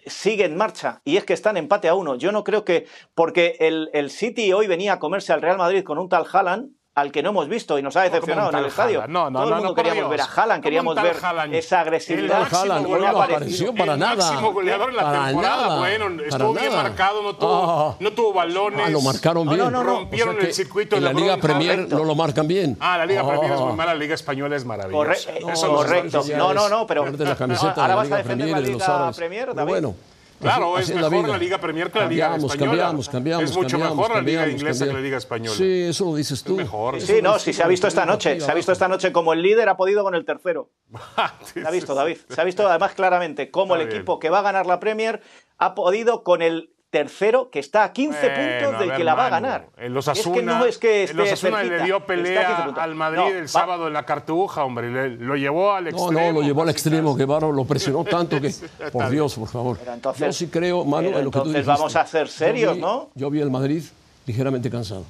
sigue 0.06 0.46
en 0.46 0.56
marcha 0.56 1.02
y 1.04 1.18
es 1.18 1.26
que 1.26 1.34
están 1.34 1.58
empate 1.58 1.88
a 1.88 1.96
uno. 1.96 2.16
Yo 2.16 2.32
no 2.32 2.44
creo 2.44 2.66
que. 2.66 2.88
Porque 3.14 3.58
el, 3.60 3.90
el 3.94 4.10
City 4.10 4.54
hoy 4.54 4.68
venía 4.68 4.94
a 4.94 5.00
comerse 5.00 5.34
al 5.34 5.42
Real 5.42 5.58
Madrid 5.58 5.84
con 5.84 5.98
un 5.98 6.10
tal 6.10 6.26
Haaland. 6.32 6.72
Al 7.02 7.12
que 7.12 7.22
no 7.24 7.30
hemos 7.30 7.48
visto 7.50 7.78
y 7.78 7.82
nos 7.84 7.96
ha 7.96 8.02
decepcionado 8.02 8.50
en 8.52 8.56
el 8.58 8.66
estadio. 8.66 9.04
No, 9.08 9.30
no, 9.30 9.40
Todo 9.40 9.50
no, 9.50 9.56
el 9.58 9.62
mundo 9.64 9.76
queríamos 9.76 9.98
Dios. 10.00 10.10
ver 10.10 10.22
a 10.22 10.26
Haaland, 10.26 10.64
queríamos 10.64 10.96
¿Cómo 10.96 11.08
un 11.08 11.14
ver 11.14 11.24
Haaland? 11.26 11.54
esa 11.56 11.80
agresividad. 11.82 12.48
El 12.50 12.56
Haaland, 12.56 12.88
no 12.88 13.08
apareció 13.08 13.76
para 13.76 13.94
el 13.94 14.00
nada. 14.00 14.16
máximo 14.16 14.54
goleador 14.54 14.90
en 14.92 14.96
la 14.96 15.04
Para 15.04 15.26
temporada. 15.28 15.58
nada, 15.58 15.80
bueno, 15.80 16.06
para 16.16 16.28
estuvo 16.28 16.54
bien 16.54 16.66
nada. 16.72 16.84
marcado, 16.84 17.24
no 17.24 17.36
tuvo, 17.36 17.64
Ah. 17.92 17.96
no 18.00 18.12
tuvo 18.14 18.34
balones. 18.34 18.82
Ah, 18.86 18.90
lo 18.90 19.02
marcaron 19.02 19.48
bien. 19.48 19.60
no, 19.60 19.72
no, 19.72 19.84
no. 19.84 19.90
Rompieron 19.92 20.36
O 20.36 20.40
sea 20.40 20.48
el 20.50 20.54
circuito 20.54 20.96
en 20.96 21.04
la 21.04 21.10
LeBron, 21.10 21.24
Liga 21.24 21.38
Premier 21.38 21.76
correcto. 21.76 21.98
no 21.98 22.04
lo 22.04 22.16
marcan 22.16 22.48
bien. 22.48 22.78
Ah, 22.80 22.98
la 22.98 23.06
Liga 23.06 23.26
Premier 23.28 23.52
es 23.52 23.60
Ah. 23.60 23.64
muy 23.66 23.74
mala, 23.74 23.94
la 23.94 24.00
Liga 24.00 24.14
Española 24.16 24.56
es 24.56 24.66
maravillosa. 24.66 24.98
Corre- 25.32 25.52
Eso 25.54 25.74
correcto. 25.74 26.24
No, 26.38 26.54
no, 26.54 26.70
no, 26.70 26.86
pero 26.88 27.06
la 27.06 27.10
ahora 27.12 27.88
la 27.88 27.96
vas 27.96 28.04
a 28.04 28.04
Liga 28.06 28.18
defender 28.18 28.26
Premier 28.26 28.52
la 28.52 28.60
Liga. 28.60 29.12
Premier, 29.16 29.54
David. 29.56 29.70
bueno. 29.70 29.96
Claro, 30.42 30.78
es 30.78 30.90
la 30.90 31.10
mejor 31.10 31.26
vida. 31.26 31.28
la 31.34 31.38
Liga 31.38 31.58
Premier 31.60 31.92
que 31.92 32.00
la 32.00 32.06
Liga 32.08 32.30
Cambiamos, 32.30 32.52
Española. 32.52 32.72
Cambiamos, 32.84 33.10
cambiamos, 33.10 33.44
Es 33.50 33.56
mucho 33.56 33.70
cambiamos, 33.70 33.98
mejor 33.98 34.16
la 34.16 34.22
Liga 34.22 34.40
cambiamos, 34.42 34.62
Inglesa 34.62 34.86
que 34.88 34.94
la. 34.94 35.00
Liga 35.00 35.18
Española. 35.18 35.56
Sí, 35.58 35.82
eso 35.84 36.06
lo 36.06 36.16
dices 36.16 36.44
tú. 36.44 36.56
mejor. 36.56 36.96
Eso 36.96 37.08
Sí, 37.08 37.22
no, 37.22 37.38
tú, 37.40 37.54
se 37.54 37.64
ha 37.64 37.68
visto 37.68 37.88
esta 37.88 38.06
noche, 38.06 38.40
se 38.40 38.52
ha 38.52 38.54
visto 38.54 38.72
esta 38.72 38.88
noche 38.88 39.12
como 39.12 39.34
el 39.34 39.42
líder 39.42 39.70
ha 39.70 39.78
podido 39.78 40.04
con 40.04 40.16
el 40.16 40.26
tercero. 40.26 40.70
Se 41.54 41.66
ha 41.66 41.72
visto, 41.72 41.96
David. 41.96 42.18
Se 42.30 42.42
ha 42.42 42.44
visto 42.44 42.68
además 42.68 42.94
claramente 42.94 43.52
cómo 43.52 43.76
el 43.76 43.86
bien. 43.86 43.98
equipo 43.98 44.20
que 44.20 44.30
va 44.30 44.40
a 44.40 44.42
ganar 44.42 44.66
la 44.66 44.80
Premier 44.80 45.22
ha 45.58 45.76
podido 45.76 46.24
con 46.24 46.42
el 46.42 46.72
tercero 46.92 47.50
que 47.50 47.60
está 47.60 47.86
a 47.86 47.94
15 47.94 48.20
Bueno, 48.20 48.36
puntos 48.64 48.80
del 48.82 48.90
ver, 48.90 48.98
que 48.98 49.04
la 49.04 49.16
va 49.16 49.28
a 49.28 49.30
Manu, 49.32 49.46
ganar. 49.48 49.68
El 49.78 49.86
es 49.98 50.06
que 50.06 50.12
Osasuna, 50.12 50.60
no 50.60 50.66
es 50.66 50.78
que 50.78 51.04
el 51.06 51.10
esté 51.10 51.22
Osasuna 51.22 51.64
le 51.64 51.70
cerquita, 51.70 51.86
dio 51.86 51.96
está 51.98 52.04
a 52.04 52.16
15 52.16 52.24
pelea 52.24 52.74
al 52.84 52.96
Madrid 52.96 53.18
No, 53.20 53.28
el 53.30 53.44
va- 53.44 53.48
sábado 53.48 53.88
en 53.88 53.94
la 53.94 54.04
Cartuja, 54.04 54.64
hombre. 54.66 54.92
le- 54.92 55.10
lo 55.16 55.36
llevó 55.36 55.72
al 55.74 55.86
No, 55.86 55.90
extremo. 55.90 56.12
no, 56.28 56.32
lo 56.34 56.42
llevó 56.42 56.62
al 56.64 56.70
extremo. 56.70 57.16
Guevara 57.16 57.48
lo 57.48 57.66
presionó 57.66 58.04
tanto 58.06 58.40
que, 58.42 58.54
por. 58.92 59.10
Dios, 59.10 59.34
por 59.36 59.48
favor. 59.48 59.78
Entonces- 59.92 60.28
yo 60.28 60.34
sí 60.34 60.48
creo, 60.48 60.84
Manu, 60.86 61.08
en 61.18 61.24
lo 61.24 61.32
que 61.32 61.40
tú 61.40 61.50
entonces 61.50 61.54
dijiste. 61.54 61.72
vamos 61.72 61.96
a 61.96 62.06
ser 62.06 62.28
Yo 62.28 62.32
serios, 62.34 62.76
vi- 62.76 62.82
¿no? 62.82 63.10
Yo 63.16 63.30
vi 63.32 63.42
al 63.42 63.50
Madrid 63.50 63.84
ligeramente 64.28 64.70
cansado. 64.70 65.06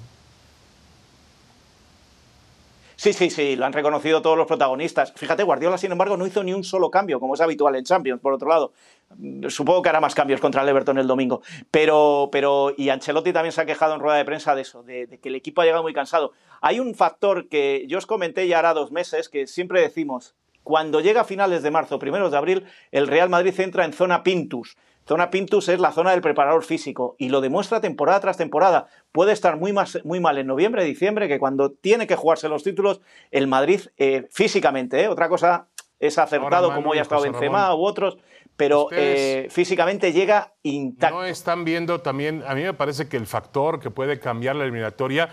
Sí, 3.02 3.14
sí, 3.14 3.32
sí, 3.32 3.56
lo 3.56 3.66
han 3.66 3.74
reconocido 3.74 4.22
todos 4.22 4.38
los 4.38 4.46
protagonistas. 4.46 5.12
Fíjate, 5.16 5.42
Guardiola, 5.42 5.80
sin 5.80 5.92
embargo, 5.92 6.18
no 6.18 6.28
hizo 6.28 6.44
ni 6.44 6.54
un 6.54 6.64
solo 6.64 6.92
cambio, 6.92 7.20
como 7.20 7.34
es 7.34 7.42
habitual 7.42 7.76
en 7.76 7.84
Champions, 7.84 8.22
por 8.22 8.32
otro 8.32 8.48
lado. 8.48 8.74
Mm, 9.18 9.48
Supongo 9.48 9.82
que 9.82 9.90
hará 9.90 10.00
más 10.00 10.14
cambios 10.14 10.40
contra 10.40 10.62
el 10.62 10.70
Everton 10.70 11.00
el 11.00 11.08
domingo. 11.08 11.42
Pero, 11.72 12.30
pero, 12.32 12.76
y 12.78 12.90
Ancelotti 12.90 13.34
también 13.34 13.54
se 13.54 13.62
ha 13.62 13.66
quejado 13.66 13.96
en 13.96 14.02
rueda 14.02 14.18
de 14.18 14.26
prensa 14.26 14.54
de 14.54 14.62
eso, 14.62 14.84
de, 14.84 15.18
que 15.20 15.30
el 15.30 15.36
equipo 15.36 15.62
ha 15.62 15.66
llegado 15.66 15.82
muy 15.82 15.96
cansado. 15.96 16.34
Hay 16.62 16.80
un 16.80 16.94
factor 16.94 17.50
que 17.50 17.86
yo 17.88 17.98
os 17.98 18.06
comenté 18.06 18.48
ya 18.48 18.60
hará 18.60 18.76
dos 18.76 18.92
meses, 18.92 19.30
que 19.30 19.48
siempre 19.48 19.82
decimos, 19.82 20.36
cuando 20.62 21.00
llega 21.02 21.22
a 21.22 21.24
finales 21.24 21.64
de 21.64 21.72
marzo, 21.72 21.98
primeros 21.98 22.30
de 22.30 22.38
abril, 22.38 22.68
el 22.92 23.08
Real 23.08 23.30
Madrid 23.30 23.60
entra 23.62 23.84
en 23.84 23.94
zona 23.94 24.22
Pintus. 24.22 24.78
Zona 25.12 25.30
Pintus 25.30 25.68
es 25.68 25.82
la 25.82 25.92
zona 25.92 26.12
del 26.12 26.22
preparador 26.22 26.64
físico 26.64 27.18
y 27.18 27.28
lo 27.28 27.42
demuestra 27.42 27.82
temporada 27.82 28.22
tras 28.22 28.38
temporada. 28.38 28.88
Puede 29.12 29.34
estar 29.34 29.58
muy, 29.58 29.74
más, 29.74 30.00
muy 30.06 30.22
mal 30.22 30.38
en 30.38 30.48
noviembre, 30.48 30.86
diciembre, 30.86 31.28
que 31.28 31.38
cuando 31.38 31.70
tiene 31.72 32.08
que 32.08 32.16
jugarse 32.16 32.48
los 32.48 32.64
títulos, 32.64 33.02
el 33.30 33.46
Madrid 33.46 33.82
eh, 33.98 34.30
físicamente, 34.32 35.02
¿eh? 35.02 35.10
otra 35.10 35.28
cosa 35.28 35.68
es 36.00 36.18
acertado 36.18 36.68
Ahora, 36.68 36.76
como 36.78 36.94
y 36.94 36.96
ya 36.96 37.02
ha 37.02 37.04
estado 37.04 37.20
José 37.20 37.32
Benzema 37.32 37.64
Ramón, 37.64 37.82
u 37.82 37.84
otros, 37.84 38.18
pero 38.56 38.88
eh, 38.94 39.50
físicamente 39.52 40.14
llega 40.14 40.54
intacto. 40.64 41.18
No 41.18 41.26
están 41.26 41.66
viendo 41.66 42.00
también, 42.00 42.42
a 42.48 42.56
mí 42.56 42.64
me 42.64 42.74
parece 42.74 43.10
que 43.10 43.18
el 43.18 43.28
factor 43.28 43.82
que 43.82 43.92
puede 43.92 44.18
cambiar 44.18 44.56
la 44.56 44.64
eliminatoria 44.64 45.28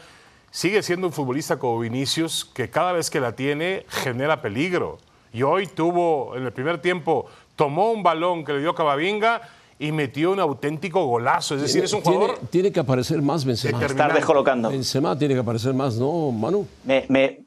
sigue 0.50 0.82
siendo 0.82 1.06
un 1.06 1.12
futbolista 1.12 1.60
como 1.60 1.78
Vinicius, 1.78 2.44
que 2.46 2.68
cada 2.68 2.90
vez 2.90 3.10
que 3.10 3.20
la 3.20 3.36
tiene 3.36 3.86
genera 3.88 4.42
peligro. 4.42 4.98
Y 5.32 5.44
hoy 5.44 5.68
tuvo, 5.68 6.34
en 6.36 6.42
el 6.42 6.52
primer 6.52 6.78
tiempo, 6.78 7.26
tomó 7.54 7.92
un 7.92 8.02
balón 8.02 8.44
que 8.44 8.54
le 8.54 8.60
dio 8.60 8.74
Cavavinga 8.74 9.42
y 9.78 9.92
metió 9.92 10.32
un 10.32 10.40
auténtico 10.40 11.04
golazo. 11.06 11.54
Es 11.54 11.62
decir, 11.62 11.84
es 11.84 11.92
un 11.92 12.00
jugador 12.02 12.38
Tiene, 12.50 12.72
que 12.72 12.80
aparecer 12.80 13.22
más 13.22 13.44
Benzema. 13.44 13.84
Estar 13.84 14.12
descolocando. 14.12 14.70
Benzema 14.70 15.16
tiene 15.18 15.34
que 15.34 15.40
aparecer 15.40 15.72
más, 15.74 15.94
¿no, 15.96 16.30
Manu? 16.32 16.66
Me, 16.84 17.04
me- 17.08 17.40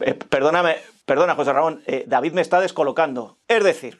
eh, 0.00 0.14
perdóname, 0.14 0.76
perdona, 1.06 1.34
José 1.34 1.52
Ramón, 1.52 1.82
eh, 1.86 2.04
David 2.06 2.32
me 2.32 2.40
está 2.42 2.60
descolocando. 2.60 3.38
Es 3.48 3.64
decir, 3.64 3.98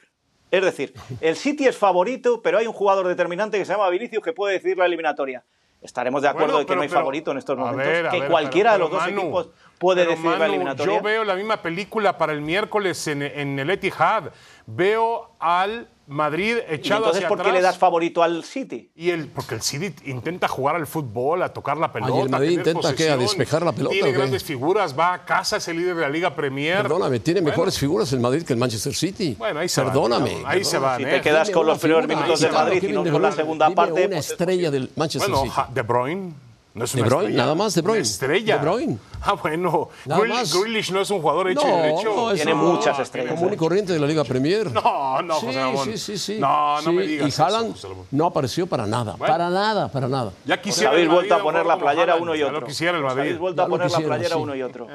es 0.50 0.62
decir, 0.62 0.92
el 1.20 1.36
City 1.36 1.66
es 1.66 1.76
favorito, 1.76 2.42
pero 2.42 2.58
hay 2.58 2.66
un 2.66 2.72
jugador 2.74 3.08
determinante 3.08 3.58
que 3.58 3.64
se 3.64 3.72
llama 3.72 3.88
Vinicius 3.88 4.22
que 4.22 4.32
puede 4.32 4.54
decidir 4.54 4.76
la 4.78 4.86
eliminatoria. 4.86 5.42
Estaremos 5.82 6.22
de 6.22 6.28
acuerdo 6.28 6.46
Bueno, 6.54 6.58
de 6.60 6.64
que 6.64 6.68
pero- 6.68 6.76
no 6.76 6.82
hay 6.82 6.88
pero- 6.88 7.00
favorito 7.00 7.30
en 7.32 7.38
estos 7.38 7.58
a 7.58 7.60
momentos, 7.60 7.86
ver, 7.86 8.06
a 8.06 8.10
que 8.10 8.20
ver, 8.20 8.30
cualquiera 8.30 8.72
pero- 8.72 8.84
de 8.86 8.90
los 8.90 8.90
dos 9.00 9.10
Manu, 9.10 9.20
equipos 9.22 9.48
puede 9.78 10.02
pero, 10.02 10.10
decidir 10.12 10.30
la 10.32 10.38
Manu, 10.38 10.52
eliminatoria. 10.52 10.96
Yo 10.96 11.02
veo 11.02 11.24
la 11.24 11.34
misma 11.34 11.62
película 11.62 12.16
para 12.18 12.32
el 12.32 12.40
miércoles 12.40 13.06
en, 13.06 13.22
en 13.22 13.58
el 13.58 13.70
Etihad. 13.70 14.24
Veo 14.66 15.32
al 15.38 15.88
Madrid 16.06 16.56
¿Y 16.70 16.74
echado 16.74 16.98
entonces 17.00 17.16
hacia 17.24 17.28
por 17.28 17.38
qué 17.38 17.42
atrás. 17.42 17.54
le 17.54 17.62
das 17.62 17.78
favorito 17.78 18.22
al 18.22 18.44
City? 18.44 18.90
Y 18.94 19.10
el, 19.10 19.28
porque 19.28 19.54
el 19.54 19.62
City 19.62 19.94
intenta 20.04 20.48
jugar 20.48 20.76
al 20.76 20.86
fútbol, 20.86 21.42
a 21.42 21.50
tocar 21.52 21.76
la 21.78 21.92
pelota. 21.92 22.12
Ay, 22.14 22.20
el 22.22 22.28
Madrid 22.30 22.48
tener 22.62 22.66
intenta, 22.76 22.94
¿qué? 22.94 23.10
¿A 23.10 23.16
despejar 23.16 23.62
la 23.62 23.72
pelota 23.72 23.92
Tiene 23.94 24.12
grandes 24.12 24.42
figuras, 24.44 24.98
va 24.98 25.12
a 25.14 25.24
casa, 25.24 25.56
es 25.58 25.68
el 25.68 25.78
líder 25.78 25.94
de 25.96 26.00
la 26.02 26.08
Liga 26.10 26.34
Premier. 26.34 26.82
Perdóname, 26.82 27.20
tiene 27.20 27.40
Bueno, 27.40 27.52
mejores 27.52 27.78
figuras 27.78 28.12
el 28.12 28.20
Madrid 28.20 28.42
que 28.42 28.52
el 28.54 28.58
Manchester 28.58 28.94
City. 28.94 29.34
Bueno, 29.38 29.60
ahí 29.60 29.68
se 29.68 29.80
van, 29.82 29.90
Perdóname. 29.92 30.28
digamos, 30.30 30.50
ahí 30.50 30.64
se 30.64 30.78
van, 30.78 30.96
Si 30.98 31.04
¿eh? 31.04 31.10
te 31.10 31.20
quedas 31.20 31.50
con 31.50 31.66
los 31.66 31.78
primeros 31.78 32.06
minutos 32.06 32.40
del 32.40 32.52
Madrid 32.52 32.82
y 32.82 32.92
no 32.92 33.04
con 33.10 33.22
la 33.22 33.32
segunda 33.32 33.66
Dime 33.66 33.76
parte, 33.76 33.92
una 33.92 34.08
pues 34.16 34.24
es 34.26 34.30
estrella 34.32 34.70
del 34.70 34.90
Manchester 34.96 35.30
Bueno, 35.30 35.44
City. 35.44 35.54
ja- 35.56 35.68
De 35.72 35.82
Bruyne. 35.82 36.32
No 36.74 36.84
es 36.84 36.92
De 36.92 37.00
una 37.02 37.08
Bruyne, 37.08 37.24
estrella. 37.26 37.42
nada 37.44 37.54
más 37.54 37.74
De 37.74 37.82
Bruyne. 37.82 37.98
Una 38.00 38.02
estrella. 38.08 38.58
De 38.58 38.62
Bruyne. 38.64 38.98
Ah, 39.22 39.34
bueno. 39.34 39.88
Grealish- 40.06 40.90
no 40.90 41.00
es 41.02 41.10
un 41.10 41.20
jugador 41.22 41.48
hecho 41.50 41.62
y 41.66 41.70
derecho. 41.70 42.30
es 42.32 42.36
Tiene 42.42 42.52
un- 42.52 42.74
muchas 42.74 42.98
estrellas, 42.98 43.34
Común 43.34 43.52
y 43.52 43.56
corriente 43.56 43.92
de 43.92 44.00
la 44.00 44.06
Liga 44.08 44.24
Premier. 44.24 44.72
No, 44.72 45.22
no, 45.22 45.38
sí, 45.38 45.46
José 45.46 45.58
Ramón. 45.60 45.84
Sí, 45.84 45.98
sí, 45.98 46.18
sí. 46.18 46.36
No, 46.40 46.76
no 46.82 46.90
Sí, 46.90 46.96
me 46.96 47.06
digas 47.06 47.38
Y 47.38 47.42
Haaland 47.42 47.76
no 48.10 48.26
apareció 48.26 48.66
para 48.66 48.86
nada. 48.88 49.14
Bueno. 49.16 49.32
Para 49.32 49.50
nada, 49.50 49.86
para 49.88 50.08
nada. 50.08 50.32
Ya 50.44 50.60
quisiera 50.60 50.90
habéis 50.90 51.08
vuelto 51.08 51.34
a 51.36 51.42
poner 51.42 51.64
la 51.64 51.78
playera 51.78 52.16
uno 52.16 52.34
y 52.34 52.40
ya 52.40 52.46
otro. 52.46 52.60
lo 52.62 52.66
quisiera 52.66 52.98
el 52.98 53.04
Madrid. 53.04 53.20
habéis 53.20 53.38
vuelto 53.38 53.62
a 53.62 53.64
Ya 53.66 53.70
poner 53.70 53.90
la 53.92 53.98
playera 54.00 54.34
sí. 54.36 54.42
uno 54.42 54.54
y 54.56 54.62
otro. 54.62 54.88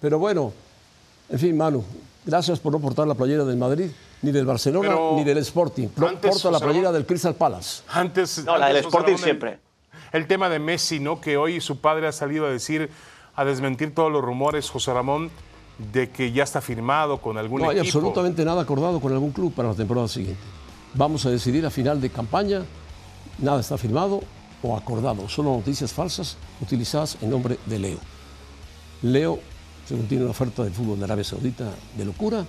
Pero 0.00 0.18
bueno, 0.18 0.52
en 1.28 1.38
fin, 1.38 1.54
Manu, 1.54 1.84
gracias 2.24 2.58
por 2.58 2.72
no 2.72 2.78
portar 2.80 3.06
la 3.06 3.14
playera 3.14 3.44
del 3.44 3.58
Madrid, 3.58 3.90
ni 4.22 4.32
del 4.32 4.46
Barcelona, 4.46 4.88
Pero 4.88 5.12
ni 5.14 5.24
del 5.24 5.38
Sporting. 5.38 5.88
No 5.94 6.08
antes, 6.08 6.30
porta 6.32 6.50
la 6.50 6.58
playera 6.58 6.84
Ramón- 6.88 6.94
del 6.94 7.04
Crystal 7.06 7.34
Palace. 7.34 7.82
Antes, 7.88 8.44
No, 8.46 8.56
la 8.56 8.66
antes, 8.68 8.74
del 8.76 8.84
José 8.84 8.88
Sporting 8.96 9.12
Ramón, 9.12 9.18
el- 9.20 9.24
siempre. 9.24 9.67
El, 10.12 10.26
tema 10.26 10.48
de 10.48 10.58
Messi, 10.58 11.00
¿no? 11.00 11.20
Que 11.20 11.36
hoy 11.36 11.60
su 11.60 11.80
padre 11.80 12.06
ha 12.06 12.12
salido 12.12 12.46
a 12.46 12.50
decir, 12.50 12.90
a 13.34 13.44
desmentir 13.44 13.94
todos 13.94 14.10
los 14.10 14.22
rumores, 14.22 14.70
José 14.70 14.92
Ramón, 14.92 15.30
de 15.92 16.10
que 16.10 16.32
ya 16.32 16.44
está 16.44 16.60
firmado 16.60 17.18
con 17.18 17.38
algún 17.38 17.62
No 17.62 17.70
hay 17.70 17.78
equipo. 17.78 17.98
absolutamente 17.98 18.44
nada 18.44 18.62
acordado 18.62 19.00
con 19.00 19.12
algún 19.12 19.30
club 19.30 19.52
para 19.54 19.68
la 19.68 19.74
temporada 19.74 20.08
siguiente. 20.08 20.40
Vamos 20.94 21.24
a 21.26 21.30
decidir 21.30 21.64
a 21.66 21.70
final 21.70 22.00
de 22.00 22.10
campaña, 22.10 22.64
nada 23.38 23.60
está 23.60 23.78
firmado 23.78 24.22
o 24.62 24.76
acordado, 24.76 25.28
solo 25.28 25.52
noticias 25.52 25.92
falsas 25.92 26.36
utilizadas 26.60 27.16
en 27.20 27.30
nombre 27.30 27.58
de 27.66 27.78
Leo. 27.78 27.98
Leo, 29.02 29.38
según 29.86 30.08
tiene 30.08 30.24
una 30.24 30.32
oferta 30.32 30.64
del 30.64 30.72
fútbol 30.72 30.98
de 30.98 31.04
Arabia 31.04 31.24
Saudita 31.24 31.70
de 31.96 32.04
locura, 32.04 32.44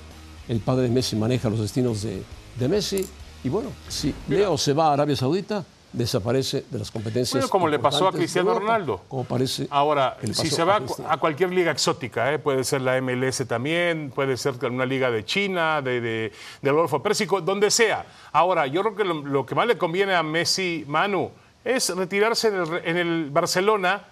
el 0.48 0.60
padre 0.62 0.84
de 0.84 0.90
Messi 0.90 1.16
maneja 1.16 1.50
los 1.50 1.60
destinos 1.60 2.02
de, 2.02 2.24
de 2.58 2.68
Messi 2.68 3.06
y 3.44 3.50
bueno, 3.50 3.70
si 3.88 4.14
Leo 4.28 4.58
se 4.58 4.74
va 4.74 4.88
a 4.90 4.94
Arabia 4.94 5.16
Saudita, 5.16 5.64
desaparece 5.92 6.66
de 6.70 6.80
las 6.80 6.92
competencias. 6.92 7.34
Bueno, 7.34 7.50
como 7.50 7.68
le 7.68 7.80
pasó 7.80 8.08
a 8.08 8.12
Cristiano 8.12 8.54
Ronaldo. 8.54 9.02
Como 9.08 9.24
parece 9.24 9.68
Ahora, 9.72 10.18
si 10.34 10.50
se 10.50 10.64
va 10.64 10.82
a, 11.08 11.18
cualquier 11.18 11.52
liga 11.52 11.72
exótica, 11.72 12.32
¿eh? 12.34 12.40
puede 12.40 12.64
ser 12.64 12.82
la 12.82 13.00
MLS 13.02 13.46
también, 13.48 14.12
puede 14.14 14.38
ser 14.38 14.54
una 14.66 14.86
liga 14.86 15.10
de 15.12 15.26
China, 15.26 15.82
de, 15.82 16.02
de- 16.02 16.32
del 16.62 16.74
Golfo 16.74 17.02
Pérsico, 17.02 17.42
donde 17.42 17.72
sea. 17.72 18.06
Ahora, 18.32 18.68
yo 18.68 18.82
creo 18.82 18.96
que 18.96 19.04
lo, 19.04 19.14
lo 19.16 19.46
que 19.46 19.56
más 19.56 19.68
le 19.68 19.78
conviene 19.78 20.14
a 20.16 20.24
Messi, 20.24 20.86
Manu, 20.88 21.32
es 21.66 21.90
retirarse 21.96 22.48
en 22.50 22.56
el, 22.56 22.82
en 22.86 22.98
el 22.98 23.30
Barcelona 23.32 24.04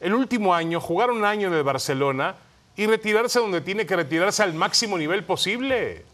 el 0.00 0.14
último 0.14 0.54
año, 0.54 0.80
jugar 0.80 1.10
un 1.10 1.24
año 1.24 1.48
en 1.48 1.54
el 1.54 1.62
Barcelona 1.62 2.36
y 2.76 2.86
retirarse 2.86 3.38
donde 3.38 3.60
tiene 3.62 3.86
que 3.86 3.96
retirarse 3.96 4.42
al 4.42 4.54
máximo 4.54 4.98
nivel 4.98 5.24
posible. 5.24 6.04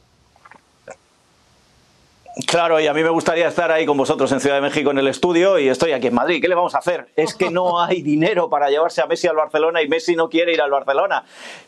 Claro, 2.46 2.80
y 2.80 2.86
a 2.86 2.94
mí 2.94 3.02
me 3.02 3.10
gustaría 3.10 3.46
estar 3.46 3.70
ahí 3.70 3.84
con 3.84 3.98
vosotros 3.98 4.32
en 4.32 4.40
Ciudad 4.40 4.56
de 4.56 4.62
México 4.62 4.90
en 4.90 4.96
el 4.96 5.06
estudio 5.06 5.58
y 5.58 5.68
estoy 5.68 5.92
aquí 5.92 6.06
en 6.06 6.14
Madrid. 6.14 6.40
¿Qué 6.40 6.48
le 6.48 6.54
vamos 6.54 6.74
a 6.74 6.78
hacer? 6.78 7.08
Es 7.14 7.34
que 7.34 7.50
no 7.50 7.78
hay 7.78 8.00
dinero 8.00 8.48
para 8.48 8.70
llevarse 8.70 9.02
a 9.02 9.06
Messi 9.06 9.26
al 9.26 9.36
Barcelona 9.36 9.82
y 9.82 9.88
Messi 9.88 10.16
no 10.16 10.30
quiere 10.30 10.54
ir 10.54 10.62
al 10.62 10.70
Barcelona. 10.70 11.24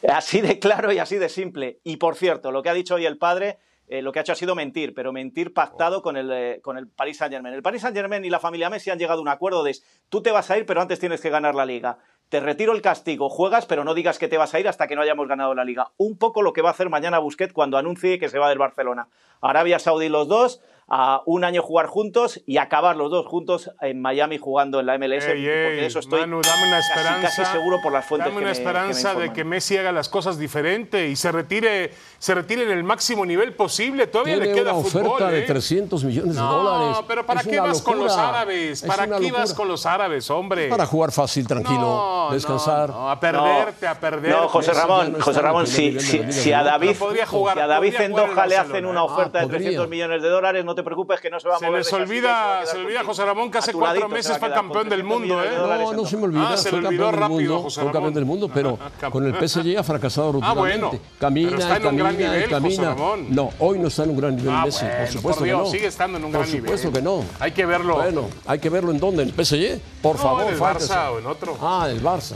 Así 0.08 0.40
de 0.40 0.58
claro 0.58 0.90
y 0.90 0.98
así 0.98 1.16
de 1.16 1.28
simple. 1.28 1.80
Y 1.84 1.98
por 1.98 2.16
cierto, 2.16 2.50
lo 2.50 2.62
que 2.62 2.70
ha 2.70 2.74
dicho 2.74 2.94
hoy 2.94 3.04
el 3.04 3.18
padre, 3.18 3.58
eh, 3.88 4.00
lo 4.00 4.10
que 4.10 4.20
ha 4.20 4.22
hecho 4.22 4.32
ha 4.32 4.36
sido 4.36 4.54
mentir, 4.54 4.94
pero 4.94 5.12
mentir 5.12 5.52
pactado 5.52 6.00
con 6.00 6.16
el, 6.16 6.32
eh, 6.32 6.60
con 6.62 6.78
el 6.78 6.88
Paris 6.88 7.18
Saint 7.18 7.34
Germain. 7.34 7.54
El 7.54 7.62
Paris 7.62 7.82
Saint 7.82 7.94
Germain 7.94 8.24
y 8.24 8.30
la 8.30 8.40
familia 8.40 8.70
Messi 8.70 8.88
han 8.88 8.98
llegado 8.98 9.18
a 9.18 9.22
un 9.22 9.28
acuerdo 9.28 9.64
de 9.64 9.76
tú 10.08 10.22
te 10.22 10.30
vas 10.30 10.50
a 10.50 10.56
ir, 10.56 10.64
pero 10.64 10.80
antes 10.80 10.98
tienes 10.98 11.20
que 11.20 11.28
ganar 11.28 11.54
la 11.54 11.66
liga. 11.66 11.98
Te 12.28 12.40
retiro 12.40 12.72
el 12.72 12.82
castigo, 12.82 13.28
juegas, 13.28 13.66
pero 13.66 13.84
no 13.84 13.94
digas 13.94 14.18
que 14.18 14.28
te 14.28 14.38
vas 14.38 14.54
a 14.54 14.60
ir 14.60 14.66
hasta 14.66 14.86
que 14.86 14.96
no 14.96 15.02
hayamos 15.02 15.28
ganado 15.28 15.54
la 15.54 15.64
liga. 15.64 15.92
Un 15.96 16.16
poco 16.16 16.42
lo 16.42 16.52
que 16.52 16.62
va 16.62 16.70
a 16.70 16.72
hacer 16.72 16.88
mañana 16.88 17.18
Busquets 17.18 17.52
cuando 17.52 17.78
anuncie 17.78 18.18
que 18.18 18.28
se 18.28 18.38
va 18.38 18.48
del 18.48 18.58
Barcelona. 18.58 19.08
Arabia 19.40 19.78
Saudí 19.78 20.08
los 20.08 20.26
dos, 20.26 20.60
a 20.88 21.22
un 21.26 21.44
año 21.44 21.62
jugar 21.62 21.86
juntos 21.86 22.42
y 22.46 22.58
acabar 22.58 22.96
los 22.96 23.10
dos 23.10 23.26
juntos 23.26 23.70
en 23.80 24.02
Miami 24.02 24.38
jugando 24.38 24.80
en 24.80 24.86
la 24.86 24.98
MLS. 24.98 25.24
Ey, 25.26 25.46
ey, 25.46 25.64
porque 25.64 25.80
de 25.80 25.86
eso 25.86 25.98
estoy 25.98 26.20
Manu, 26.20 26.40
dame 26.42 26.68
una 26.68 26.76
casi- 26.76 26.90
esperanza. 26.92 27.28
casi, 27.42 27.52
seguro 27.52 27.78
por 27.82 27.92
las 27.92 28.04
fuentes 28.04 28.26
Dame 28.26 28.38
que 28.40 28.44
una 28.44 28.50
me- 28.52 28.56
que 28.58 28.62
me 28.64 28.68
esperanza 28.70 29.14
de 29.14 29.32
que 29.32 29.44
Messi 29.44 29.76
haga 29.78 29.92
las 29.92 30.08
cosas 30.08 30.38
diferente 30.38 31.08
y 31.08 31.16
se 31.16 31.32
retire, 31.32 31.92
se 32.18 32.34
retire 32.34 32.64
en 32.64 32.70
el 32.70 32.84
máximo 32.84 33.24
nivel 33.24 33.54
posible. 33.54 34.06
Todavía 34.08 34.34
Tiene 34.36 34.48
le 34.54 34.60
queda 34.60 34.74
una 34.74 34.84
fútbol. 34.84 35.06
oferta 35.06 35.30
de 35.30 35.38
¿eh? 35.40 35.42
300 35.42 36.04
millones 36.04 36.34
de 36.34 36.40
no, 36.40 36.52
dólares. 36.62 37.04
pero 37.08 37.24
¿para 37.26 37.40
Es 37.40 37.46
qué 37.46 37.58
una 37.60 37.68
vas 37.68 37.82
con 37.82 37.98
los 37.98 38.08
locura. 38.08 38.28
árabes? 38.28 38.82
Es 38.82 38.88
¿Para 38.88 39.04
una 39.04 39.18
qué 39.18 39.32
vas 39.32 39.40
locura. 39.40 39.56
con 39.56 39.68
los 39.68 39.86
árabes, 39.86 40.30
hombre? 40.30 40.68
Para 40.68 40.86
jugar 40.86 41.12
fácil, 41.12 41.46
tranquilo, 41.46 41.80
No, 41.80 42.28
descansar. 42.32 42.90
no, 42.90 42.94
no, 43.02 43.10
a 43.10 43.18
perderte, 43.18 43.86
a 43.86 43.98
perderte. 43.98 44.28
No, 44.38 44.48
José 44.48 44.72
Ramón, 44.74 45.12
no 45.16 45.24
José 45.24 45.40
Ramón, 45.40 45.66
si, 45.66 45.90
de 45.92 46.00
si, 46.00 46.32
si 46.32 46.52
a. 46.52 46.62
David, 46.62 46.94
jugar- 46.98 47.14
si 47.54 47.60
a 47.60 47.66
David 47.66 47.78
podría 47.78 47.78
jugar 47.78 47.84
en 47.84 47.92
Zendoja 47.92 48.46
le 48.46 48.56
hacen 48.56 48.84
una 48.86 49.00
¿eh? 49.00 49.04
oferta 49.04 49.38
Ah, 49.38 49.42
de 49.42 49.46
podría. 49.46 49.58
300 49.60 49.88
millones 49.88 50.22
de 50.22 50.28
dólares, 50.28 50.64
no 50.64 50.73
te 50.74 50.82
preocupes 50.82 51.20
que 51.20 51.30
no 51.30 51.38
se 51.40 51.48
va 51.48 51.56
a 51.56 51.58
Se 51.58 51.66
mover. 51.66 51.78
les 51.80 51.92
olvida, 51.92 52.58
a 52.58 52.60
quedar 52.62 52.66
se 52.74 52.76
olvida. 52.82 53.04
José 53.04 53.24
Ramón, 53.24 53.50
que 53.50 53.58
hace 53.58 53.72
cuatro 53.72 53.88
ladito 53.88 54.08
se 54.08 54.14
meses 54.14 54.38
fue 54.38 54.50
campeón 54.52 54.88
del 54.88 55.00
300 55.00 55.18
mundo, 55.20 55.42
¿eh? 55.44 55.48
No, 55.56 55.92
no 55.92 56.06
se 56.06 56.16
me 56.16 56.24
olvida, 56.24 56.48
Ah, 56.52 56.56
se 56.56 56.70
fue 56.70 56.80
le 56.80 56.88
olvidó 56.88 57.04
campeón 57.04 57.12
del 57.12 57.20
rápido, 57.20 57.52
mundo, 57.54 57.62
José 57.64 57.80
fue 57.82 57.92
campeón 57.92 58.14
del 58.14 58.24
mundo, 58.24 58.50
pero 58.52 58.78
con 59.10 59.26
el 59.26 59.48
PSG 59.48 59.78
ha 59.78 59.82
fracasado 59.82 60.28
Ah, 60.28 60.32
rotundamente. 60.32 60.86
bueno, 60.86 61.00
camina, 61.18 61.50
pero 61.50 61.62
está 61.62 61.76
en 61.76 61.82
y 61.82 61.86
un 61.86 61.96
gran 61.96 62.12
camina, 62.14 62.24
y 62.24 62.32
nivel, 62.32 62.42
José 62.42 62.54
camina. 62.62 62.88
Ramón. 62.94 63.26
No, 63.30 63.50
hoy 63.58 63.78
no 63.78 63.88
está 63.88 64.04
en 64.04 64.10
un 64.10 64.16
gran 64.16 64.36
nivel 64.36 64.54
Ah, 64.54 64.62
Messi, 64.64 64.84
bueno, 64.84 64.98
por 65.00 65.08
supuesto 65.12 65.38
por 65.40 65.44
Dios, 65.46 65.58
que 65.60 65.64
no. 65.64 65.70
sigue 65.70 65.86
estando 65.86 66.18
en 66.18 66.24
un 66.24 66.32
por 66.32 66.40
gran 66.40 66.52
nivel. 66.52 66.64
supuesto 66.78 66.92
que 66.92 67.02
no. 67.02 67.24
Hay 67.40 67.52
que 67.52 67.66
verlo. 67.66 67.94
Bueno, 67.96 68.28
hay 68.46 68.58
que 68.58 68.70
verlo 68.70 68.90
en 68.90 68.98
dónde, 69.00 69.22
en 69.22 69.28
el 69.28 69.34
PSG, 69.34 69.80
por 70.02 70.16
No, 70.16 70.22
favor. 70.22 70.42
en 70.42 70.48
el. 70.54 70.58
Barça 70.60 71.10
o 71.12 71.18
en 71.18 71.26
otro. 71.26 71.56
Ah, 71.60 71.86
el 71.90 72.02
Barça. 72.02 72.34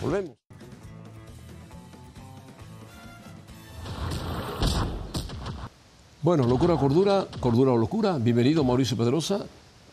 Volvemos. 0.00 0.39
Bueno, 6.22 6.44
locura, 6.44 6.76
cordura, 6.76 7.26
cordura 7.40 7.72
o 7.72 7.76
locura. 7.78 8.18
Bienvenido, 8.18 8.62
Mauricio 8.62 8.96
Pedrosa. 8.96 9.40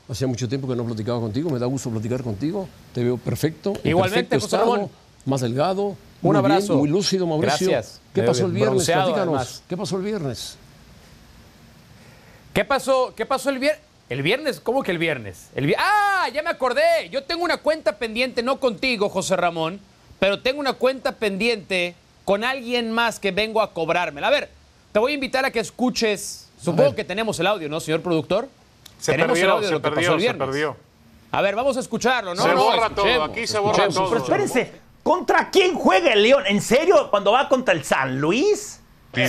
Hacía 0.10 0.28
mucho 0.28 0.48
tiempo 0.48 0.68
que 0.68 0.76
no 0.76 0.86
platicaba 0.86 1.20
contigo, 1.20 1.50
me 1.50 1.60
da 1.60 1.66
gusto 1.66 1.90
platicar 1.90 2.24
contigo. 2.24 2.68
Te 2.94 3.04
veo 3.04 3.18
perfecto. 3.18 3.74
en 3.84 3.90
Igualmente, 3.92 4.30
perfecto 4.30 4.46
José 4.46 4.56
estado, 4.58 4.76
Ramón. 4.76 4.92
Más 5.26 5.42
delgado. 5.42 5.84
Un 5.88 5.96
muy 6.22 6.32
bien, 6.34 6.46
abrazo. 6.46 6.76
muy 6.78 6.90
lúcido, 6.90 7.28
Mauricio. 7.28 7.70
Gracias. 7.70 8.02
¿Qué 8.14 8.24
pasó 8.24 8.46
el 8.46 8.52
viernes? 8.52 8.72
bronceado, 8.76 9.04
Platícanos. 9.06 9.36
además. 9.36 9.64
¿Qué 9.70 9.78
pasó 9.78 9.98
el 9.98 10.04
viernes? 10.04 10.58
¿Qué 12.54 12.66
pasó? 12.66 13.14
¿Qué 13.16 13.26
pasó 13.26 13.50
el 13.50 13.60
viernes? 13.60 13.82
¿El 14.10 14.22
viernes? 14.22 14.60
¿Cómo 14.62 14.84
que 14.84 14.92
el 14.92 14.98
viernes? 14.98 15.50
El 15.56 15.66
vi- 15.68 15.76
¡Ah! 15.78 16.28
Ya 16.34 16.42
me 16.42 16.50
acordé. 16.50 17.10
Yo 17.12 17.24
tengo 17.24 17.44
una 17.44 17.58
cuenta 17.58 17.98
pendiente, 17.98 18.42
no 18.42 18.60
contigo, 18.60 19.10
José 19.10 19.36
Ramón, 19.36 19.80
pero 20.20 20.42
tengo 20.42 20.60
una 20.62 20.74
cuenta 20.74 21.12
pendiente 21.14 21.94
con 22.24 22.44
alguien 22.46 22.92
más 22.92 23.20
que 23.20 23.32
vengo 23.32 23.62
a 23.62 23.74
cobrármela. 23.74 24.28
A 24.28 24.32
ver, 24.32 24.50
te 24.98 25.00
voy 25.00 25.12
a 25.12 25.14
invitar 25.14 25.46
a 25.46 25.52
que 25.52 25.60
escuches. 25.60 26.50
Supongo 26.60 26.96
que 26.96 27.04
tenemos 27.04 27.40
el 27.40 27.46
audio, 27.46 27.70
¿no, 27.70 27.80
señor 27.80 28.02
productor? 28.02 28.50
Se 29.00 29.12
tenemos 29.12 29.38
el 29.38 29.44
perdió, 29.44 29.54
audio 29.54 29.62
de 29.62 29.68
se 29.68 29.74
lo 29.74 29.80
que 29.80 29.84
pasó 29.84 29.94
perdió, 29.94 30.14
el 30.14 30.18
se 30.20 30.24
viernes. 30.24 30.48
perdió. 30.48 30.78
A 31.32 31.42
ver, 31.44 31.56
vamos 31.56 31.78
a 31.78 31.82
escucharlo, 31.82 32.34
¿no? 32.34 32.42
se 32.42 32.48
no, 32.48 32.64
borra 32.64 32.90
todo, 32.90 33.24
aquí 33.26 33.46
se 33.46 33.60
borra 33.60 33.90
todo. 33.90 34.10
Pero 34.10 34.24
espérese, 34.24 34.72
¿contra 35.04 35.52
quién 35.52 35.76
juega 35.76 36.14
el 36.14 36.24
León? 36.24 36.46
¿En 36.48 36.60
serio? 36.64 37.12
¿Cuando 37.12 37.32
va 37.32 37.48
contra 37.48 37.76
el 37.76 37.84
San 37.84 38.20
Luis? 38.20 38.77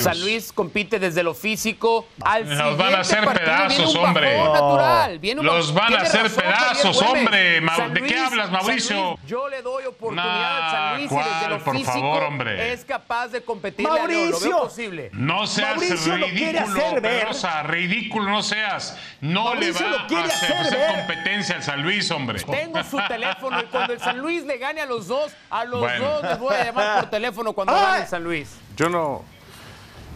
San 0.01 0.21
Luis 0.21 0.53
compite 0.53 0.99
desde 0.99 1.23
lo 1.23 1.33
físico 1.35 2.07
al 2.23 2.47
Nos 2.59 2.77
van 2.77 2.95
a 2.97 3.01
hacer 3.01 3.27
pedazos, 3.27 3.95
hombre. 3.95 4.37
natural, 4.43 5.19
viene 5.19 5.41
un 5.41 5.47
Los 5.47 5.73
van 5.73 5.95
a 5.95 5.99
hacer 6.03 6.25
razón, 6.25 6.43
pedazos, 6.43 7.01
hombre. 7.03 7.61
¿de 7.61 8.03
qué 8.03 8.19
hablas, 8.19 8.51
Mauricio? 8.51 9.11
Luis, 9.17 9.21
yo 9.27 9.49
le 9.49 9.63
doy 9.63 9.87
oportunidad 9.87 10.25
Nah, 10.27 10.65
al 10.67 10.71
San 10.71 10.97
Luis 10.99 11.13
y 11.13 11.15
desde 11.35 11.49
lo 11.49 11.65
Por 11.65 11.75
físico 11.77 11.93
favor, 11.93 12.23
hombre. 12.25 12.73
es 12.73 12.85
capaz 12.85 13.29
de 13.29 13.41
competir 13.43 13.87
a. 13.87 13.91
Lo 13.91 13.99
Mauricio. 13.99 14.41
veo 14.41 14.59
posible. 14.65 15.11
No 15.15 15.47
seas 15.47 15.77
Mauricio 15.77 16.17
lo 16.19 16.27
ridículo. 16.27 17.03
Pedrosa, 17.03 17.63
ridículo 17.63 18.31
no 18.31 18.43
seas. 18.43 18.99
No 19.23 19.55
le 19.55 19.73
va 19.73 19.81
lo 19.81 19.97
a 19.97 20.05
hacer, 20.05 20.19
hacer 20.25 20.57
hacer 20.57 20.79
ver. 20.79 20.97
competencia 21.07 21.55
al 21.57 21.63
San 21.63 21.83
Luis, 21.83 22.11
hombre. 22.11 22.43
Tengo 22.43 22.83
su 22.85 22.99
teléfono 23.09 23.59
y 23.61 23.65
cuando 23.67 23.95
el 23.95 24.01
San 24.01 24.19
Luis 24.19 24.45
le 24.45 24.59
gane 24.59 24.83
a 24.83 24.87
los 24.87 25.07
dos, 25.07 25.33
a 25.49 25.65
los 25.65 25.81
Bueno. 25.81 26.05
dos 26.05 26.23
les 26.25 26.39
voy 26.39 26.55
a 26.55 26.65
llamar 26.65 27.01
por 27.01 27.11
teléfono 27.11 27.53
cuando 27.55 27.73
gane 27.73 28.03
el 28.03 28.07
San 28.09 28.23
Luis. 28.23 28.55
Yo 28.77 28.89
no, 28.91 29.25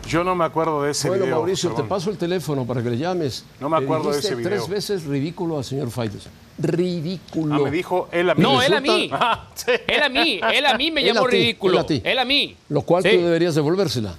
yo 0.09 0.25
no 0.25 0.35
me 0.35 0.44
acuerdo 0.44 0.82
de 0.82 0.90
ese 0.92 1.09
Bueno, 1.09 1.25
video. 1.25 1.37
Mauricio, 1.38 1.71
te 1.73 1.82
paso 1.85 2.11
el 2.11 2.18
teléfono 2.18 2.66
para 2.66 2.82
que 2.82 2.90
le 2.90 2.99
llames. 2.99 3.44
No 3.61 3.68
me 3.68 3.78
Le 3.78 3.85
acuerdo 3.85 4.11
de 4.12 4.18
ese 4.18 4.35
video. 4.35 4.50
tres 4.50 4.68
veces 4.68 5.04
ridículo 5.04 5.59
al 5.59 5.64
señor 5.64 5.90
Faites. 5.90 6.28
Ridículo. 6.59 7.54
Ah, 7.54 7.59
me 7.61 7.71
dijo 7.71 8.09
él 8.12 8.28
a 8.30 8.35
mí. 8.35 8.42
No, 8.42 8.61
él 8.62 8.75
a 8.75 8.80
mí. 8.80 9.11
Ah, 9.12 9.49
sí. 9.54 9.71
Él 9.87 10.02
a 10.02 10.09
mí, 10.09 10.40
él 10.52 10.66
a 10.66 10.76
mí 10.76 10.90
me 10.90 11.00
Él 11.06 11.06
llamó 11.14 11.26
a 11.26 11.30
ti, 11.30 11.37
ridículo. 11.37 11.75
él 11.75 11.78
a 11.78 11.87
ti. 11.87 12.02
Él 12.04 12.18
a 12.18 12.25
mí. 12.25 12.56
Lo 12.68 12.82
cual 12.82 13.02
Sí. 13.02 13.11
tú 13.11 13.25
deberías 13.25 13.54
devolvérsela. 13.54 14.14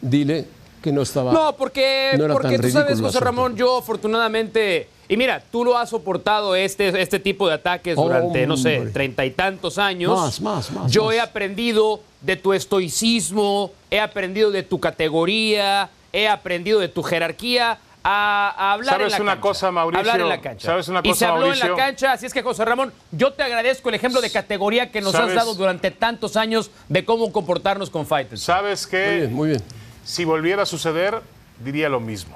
Dile 0.00 0.46
que 0.82 0.92
no 0.92 1.02
estaba. 1.02 1.32
No, 1.32 1.56
porque, 1.56 2.12
No 2.18 2.24
era 2.24 2.34
porque 2.34 2.58
tú 2.58 2.68
sabes, 2.70 3.00
José. 3.00 3.20
Ramón, 3.20 3.56
yo 3.56 3.78
afortunadamente. 3.78 4.88
Y 5.08 5.16
mira, 5.16 5.42
tú 5.50 5.64
lo 5.64 5.76
has 5.76 5.90
soportado 5.90 6.54
este, 6.54 7.00
este 7.02 7.18
tipo 7.18 7.48
de 7.48 7.54
ataques 7.54 7.96
durante, 7.96 8.46
no 8.46 8.56
sé, 8.56 8.80
treinta 8.92 9.24
y 9.26 9.30
tantos 9.30 9.76
años. 9.78 10.16
Más, 10.18 10.40
más, 10.40 10.70
más, 10.70 10.90
Yo 10.90 11.06
más. 11.06 11.14
he 11.14 11.20
aprendido 11.20 12.00
de 12.20 12.36
tu 12.36 12.52
estoicismo, 12.52 13.72
he 13.90 14.00
aprendido 14.00 14.50
de 14.50 14.62
tu 14.62 14.80
categoría, 14.80 15.90
he 16.12 16.28
aprendido 16.28 16.80
de 16.80 16.88
tu 16.88 17.02
jerarquía. 17.02 17.78
A, 18.04 18.52
a 18.56 18.72
hablar 18.72 18.94
¿Sabes 18.96 19.12
en 19.12 19.18
la 19.18 19.22
una 19.22 19.32
cancha. 19.34 19.40
cosa, 19.42 19.70
Mauricio? 19.70 20.00
Hablar 20.00 20.20
en 20.22 20.28
la 20.28 20.40
cancha. 20.40 20.66
¿Sabes 20.66 20.88
una 20.88 21.00
y 21.00 21.02
se 21.04 21.08
cosa, 21.10 21.28
habló 21.28 21.52
en 21.52 21.58
la 21.60 21.76
cancha, 21.76 22.12
así 22.12 22.26
es 22.26 22.34
que 22.34 22.42
José 22.42 22.64
Ramón, 22.64 22.92
yo 23.12 23.32
te 23.32 23.44
agradezco 23.44 23.90
el 23.90 23.94
ejemplo 23.94 24.20
de 24.20 24.28
categoría 24.28 24.90
que 24.90 25.00
nos 25.00 25.14
has 25.14 25.32
dado 25.32 25.54
durante 25.54 25.92
tantos 25.92 26.36
años 26.36 26.72
de 26.88 27.04
cómo 27.04 27.30
comportarnos 27.30 27.90
con 27.90 28.04
fighters. 28.04 28.42
¿Sabes 28.42 28.88
qué? 28.88 29.06
Muy 29.06 29.16
bien, 29.18 29.34
muy 29.34 29.48
bien. 29.50 29.62
Si 30.04 30.24
volviera 30.24 30.64
a 30.64 30.66
suceder, 30.66 31.20
diría 31.62 31.88
lo 31.88 32.00
mismo. 32.00 32.34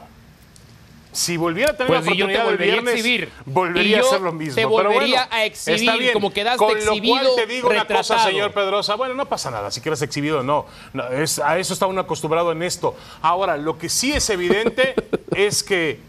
Si 1.16 1.38
volviera 1.38 1.72
a 1.72 1.76
tener 1.76 1.88
Pues 1.88 2.05
la 2.05 2.12
y 2.12 2.16
yo 2.18 2.26
te 2.26 2.33
oportunidad 2.35 2.44
volvería 2.44 2.72
a 2.72 2.76
viernes, 2.76 2.94
exhibir. 2.94 3.33
volvería 3.46 3.90
Y 3.90 3.94
a 3.94 4.00
hacer 4.00 4.20
lo 4.20 4.33
mismo. 4.33 4.55
te 4.55 4.61
Pero 4.61 4.68
volvería 4.68 5.20
bueno, 5.22 5.26
a 5.31 5.44
exhibir, 5.46 5.81
está 5.81 5.96
bien. 5.96 6.12
como 6.12 6.31
quedaste 6.31 6.59
Con 6.59 6.85
lo 6.85 6.92
cual 7.02 7.26
te 7.37 7.46
digo 7.46 7.70
una 7.70 7.87
cosa, 7.87 8.22
señor 8.22 8.52
Pedrosa. 8.52 8.96
Bueno, 8.96 9.14
no 9.14 9.24
pasa 9.26 9.50
nada, 9.50 9.70
si 9.70 9.81
quieres 9.81 10.02
exhibido 10.02 10.42
no. 10.42 10.66
No, 10.92 11.09
es, 11.09 11.38
a 11.38 11.59
eso 11.59 11.72
está 11.72 11.87
uno 11.87 12.02
acostumbrado 12.02 12.52
en 12.52 12.62
esto. 12.62 12.94
Ahora, 13.22 13.57
lo 13.57 13.79
que 13.79 13.88
sí 13.88 14.12
es 14.12 14.29
evidente 14.29 14.94
es 15.35 15.62
que 15.62 16.00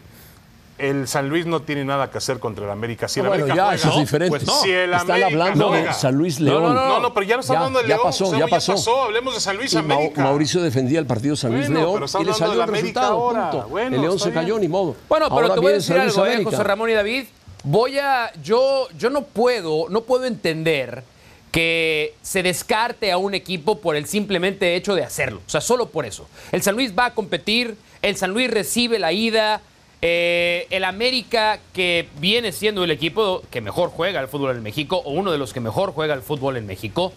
el 0.78 1.08
San 1.08 1.28
Luis 1.28 1.44
no 1.46 1.60
tiene 1.62 1.84
nada 1.84 2.10
que 2.10 2.18
hacer 2.18 2.38
contra 2.38 2.64
el 2.64 2.70
América. 2.70 3.08
Si 3.08 3.20
el 3.20 3.26
Ah, 3.26 3.28
bueno, 3.30 3.44
América 3.44 3.56
ya, 3.56 3.62
juega, 3.64 3.76
eso 3.76 3.88
es 3.88 3.94
¿no? 3.94 4.00
diferente. 4.00 4.38
Pues 4.38 4.60
si 4.62 4.70
el 4.70 4.92
Están 4.94 5.10
América 5.10 5.26
hablando 5.26 5.68
juega. 5.68 5.88
de 5.88 5.94
San 5.94 6.14
Luis 6.14 6.40
León. 6.40 6.62
No, 6.62 6.68
no, 6.74 6.88
No, 6.88 7.00
no, 7.00 7.14
pero 7.14 7.26
ya 7.26 7.34
no 7.36 7.40
está 7.40 7.52
Ya, 7.54 7.58
hablando 7.58 7.78
de 7.80 7.84
ya 7.88 7.94
León. 7.96 8.00
pasó, 8.06 8.26
o 8.26 8.30
sea, 8.30 8.38
ya 8.38 8.46
pasó. 8.46 9.02
Hablemos 9.04 9.34
de 9.34 9.40
San 9.40 9.56
Luis 9.56 9.72
Y 9.72 9.76
América. 9.76 10.22
Mauricio 10.22 10.62
defendía 10.62 10.98
el 11.00 11.06
partido 11.06 11.36
San 11.36 11.52
Luis 11.52 11.66
Bueno, 11.66 11.80
León 11.80 11.92
pero 11.94 12.06
está 12.06 12.20
y 12.20 12.24
le 12.24 12.32
salió 12.34 12.54
el 12.54 12.62
América 12.62 12.80
resultado. 13.00 13.12
ahora. 13.14 13.50
punto. 13.50 13.68
Bueno, 13.68 13.96
el 13.96 14.02
León 14.02 14.18
se 14.18 14.32
cayó, 14.32 14.54
bien. 14.54 14.60
ni 14.62 14.68
modo. 14.68 14.96
Bueno, 15.08 15.26
pero 15.26 15.34
Ahora 15.42 15.54
te 15.54 15.60
voy 15.60 15.72
a 15.72 15.74
decir 15.74 15.94
San 15.96 16.04
Luis 16.04 16.14
algo, 16.16 16.26
eh, 16.26 16.30
América. 16.34 16.50
José 16.50 16.64
Ramón 16.64 16.90
y 16.90 16.92
David. 16.94 17.24
Voy 17.64 17.98
a. 17.98 18.30
Yo, 18.42 18.86
yo 18.96 19.10
no 19.10 19.22
puedo, 19.22 19.88
no 19.88 20.02
puedo 20.02 20.24
entender 20.26 21.02
que 21.50 22.14
se 22.22 22.42
descarte 22.42 23.10
a 23.10 23.16
un 23.18 23.34
equipo 23.34 23.78
por 23.80 23.96
el 23.96 24.06
simplemente 24.06 24.76
hecho 24.76 24.94
de 24.94 25.02
hacerlo. 25.02 25.40
O 25.46 25.50
sea, 25.50 25.60
solo 25.60 25.88
por 25.88 26.04
eso. 26.06 26.28
El 26.52 26.62
San 26.62 26.74
Luis 26.76 26.92
va 26.96 27.06
a 27.06 27.14
competir, 27.14 27.76
el 28.02 28.16
San 28.16 28.30
Luis 28.32 28.50
recibe 28.50 28.98
la 28.98 29.12
ida. 29.12 29.60
Eh, 30.00 30.66
el 30.70 30.84
América, 30.84 31.58
que 31.72 32.08
viene 32.20 32.52
siendo 32.52 32.84
el 32.84 32.90
equipo 32.90 33.42
que 33.50 33.60
mejor 33.60 33.90
juega 33.90 34.20
al 34.20 34.28
fútbol 34.28 34.56
en 34.56 34.62
México, 34.62 35.02
o 35.04 35.12
uno 35.12 35.32
de 35.32 35.38
los 35.38 35.52
que 35.52 35.60
mejor 35.60 35.92
juega 35.92 36.14
al 36.14 36.22
fútbol 36.22 36.56
en 36.56 36.66
México. 36.66 37.12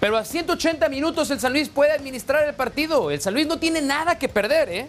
Pero 0.00 0.16
a 0.16 0.24
180 0.24 0.88
minutos 0.88 1.30
el 1.30 1.40
San 1.40 1.52
Luis 1.52 1.68
puede 1.68 1.92
administrar 1.92 2.46
el 2.46 2.54
partido. 2.54 3.10
El 3.10 3.20
San 3.20 3.34
Luis 3.34 3.46
no 3.46 3.58
tiene 3.58 3.80
nada 3.80 4.18
que 4.18 4.28
perder, 4.28 4.68
¿eh? 4.68 4.88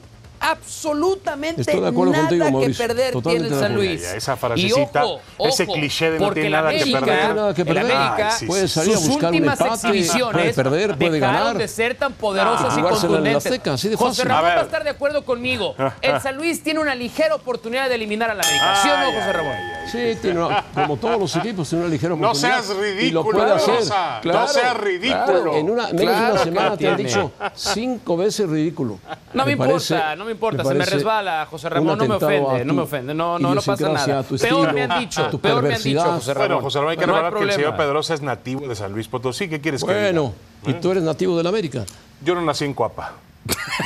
Absolutamente 0.51 1.73
nada 1.75 1.91
contigo, 1.93 2.59
que 2.59 2.69
perder 2.71 3.11
Totalmente 3.13 3.47
tiene 3.49 3.55
el 3.55 3.61
San. 3.61 3.75
Luis. 3.75 4.03
Esa 4.03 4.35
frasecita, 4.37 5.01
y 5.01 5.03
ojo, 5.05 5.21
ese 5.47 5.65
cliché 5.67 6.11
de 6.11 6.19
no 6.19 6.31
tiene 6.31 6.49
nada 6.49 6.71
que 6.71 6.85
perder. 6.85 7.29
No 7.29 7.35
nada 7.35 7.53
que 7.53 7.61
el 7.61 7.67
perder. 7.67 7.91
América, 7.95 8.31
sí, 8.31 8.45
Puede 8.45 8.67
salir 8.67 8.93
a 8.93 8.97
sus 8.97 9.07
buscar 9.09 9.29
un 9.31 9.35
últimas 9.35 9.59
empate, 9.61 9.75
exhibiciones 9.87 10.31
puede 10.33 10.53
perder, 10.53 10.97
puede 10.97 11.11
dejaron 11.11 11.35
ganar. 11.43 11.57
de 11.57 11.67
ser 11.67 11.95
tan 11.95 12.13
poderosas 12.13 12.73
Ah, 12.75 12.79
y 12.79 12.83
contundentes. 12.83 13.45
Azteca, 13.45 13.73
así 13.73 13.89
de 13.89 13.95
José. 13.95 14.23
Ramón 14.23 14.45
A 14.45 14.55
va 14.55 14.61
a 14.61 14.63
estar 14.63 14.83
de 14.83 14.89
acuerdo 14.89 15.25
conmigo. 15.25 15.75
El 16.01 16.21
San 16.21 16.35
Luis 16.37 16.61
tiene 16.63 16.79
una 16.79 16.95
ligera 16.95 17.35
oportunidad 17.35 17.89
de 17.89 17.95
eliminar 17.95 18.29
al 18.29 18.39
América. 18.39 18.75
¿Sí 18.81 18.89
o 18.89 18.97
no, 18.97 19.05
José 19.07 19.21
ay, 19.25 19.31
Ramón? 19.33 19.55
Sí, 19.91 20.17
tiene 20.21 20.43
una- 20.43 20.63
como 20.73 20.97
todos 20.97 21.19
los 21.19 21.35
equipos, 21.35 21.69
tiene 21.69 21.85
una 21.85 21.93
ligera 21.93 22.15
No 22.15 22.27
oportunidad. 22.29 22.61
seas 22.61 22.69
Y 22.69 22.73
lo 22.75 22.81
ridículo, 23.23 23.37
puede 23.39 23.51
hacer. 23.53 23.75
Rosa. 23.75 24.15
No 24.15 24.21
Claro, 24.21 24.47
seas 24.47 24.77
ridículo. 24.77 25.25
claro. 25.25 25.55
En 25.55 25.69
una, 25.69 25.83
menos 25.87 25.97
de 25.97 26.05
Claro 26.05 26.31
una 26.33 26.39
que 26.39 26.43
semana 26.49 26.69
la 26.69 26.77
te 26.77 26.87
han 26.87 26.97
dicho 26.97 27.31
cinco 27.53 28.17
veces 28.17 28.49
ridículo. 28.49 28.99
No 29.33 29.45
me, 29.45 29.51
importa, 29.53 29.73
parece- 29.73 30.15
no 30.17 30.25
me 30.25 30.31
importa, 30.35 30.63
se 30.63 30.73
me 30.75 30.85
resbala, 30.85 31.47
José 31.49 31.69
Ramón, 31.69 31.97
no 31.97 32.05
me 32.05 32.15
ofende, 32.15 32.65
no 32.65 32.73
me 32.73 32.81
ofende, 32.83 33.13
no, 33.13 33.39
no, 33.39 33.55
no 33.55 33.61
pasa 33.61 33.89
nada. 33.89 34.23
Peor 34.23 34.73
me 34.73 34.83
han 34.83 34.99
dicho, 34.99 35.29
peor 35.39 35.63
me 35.63 35.75
han 35.75 35.81
dicho. 35.81 36.01
José 36.01 36.33
Ramón. 36.33 36.47
Bueno, 36.47 36.61
José 36.61 36.77
Ramón, 36.79 36.91
hay 36.91 36.97
que 36.97 37.07
No 37.07 37.15
hay 37.15 37.21
recordar 37.23 37.47
que 37.47 37.49
el 37.49 37.55
señor. 37.55 37.77
Pedrosa 37.77 38.13
es 38.13 38.21
nativo 38.21 38.67
de 38.67 38.75
San 38.75 38.93
Luis 38.93 39.07
Potosí. 39.07 39.49
¿Qué 39.49 39.59
quieres 39.59 39.83
que 39.83 39.91
diga? 39.91 40.03
Bueno, 40.03 40.33
y 40.67 40.73
tú 40.73 40.91
eres 40.91 41.03
nativo 41.03 41.37
del 41.37 41.47
América. 41.47 41.85
Yo 42.23 42.35
no 42.35 42.41
nací 42.41 42.65
en 42.65 42.73
Coapa. 42.73 43.13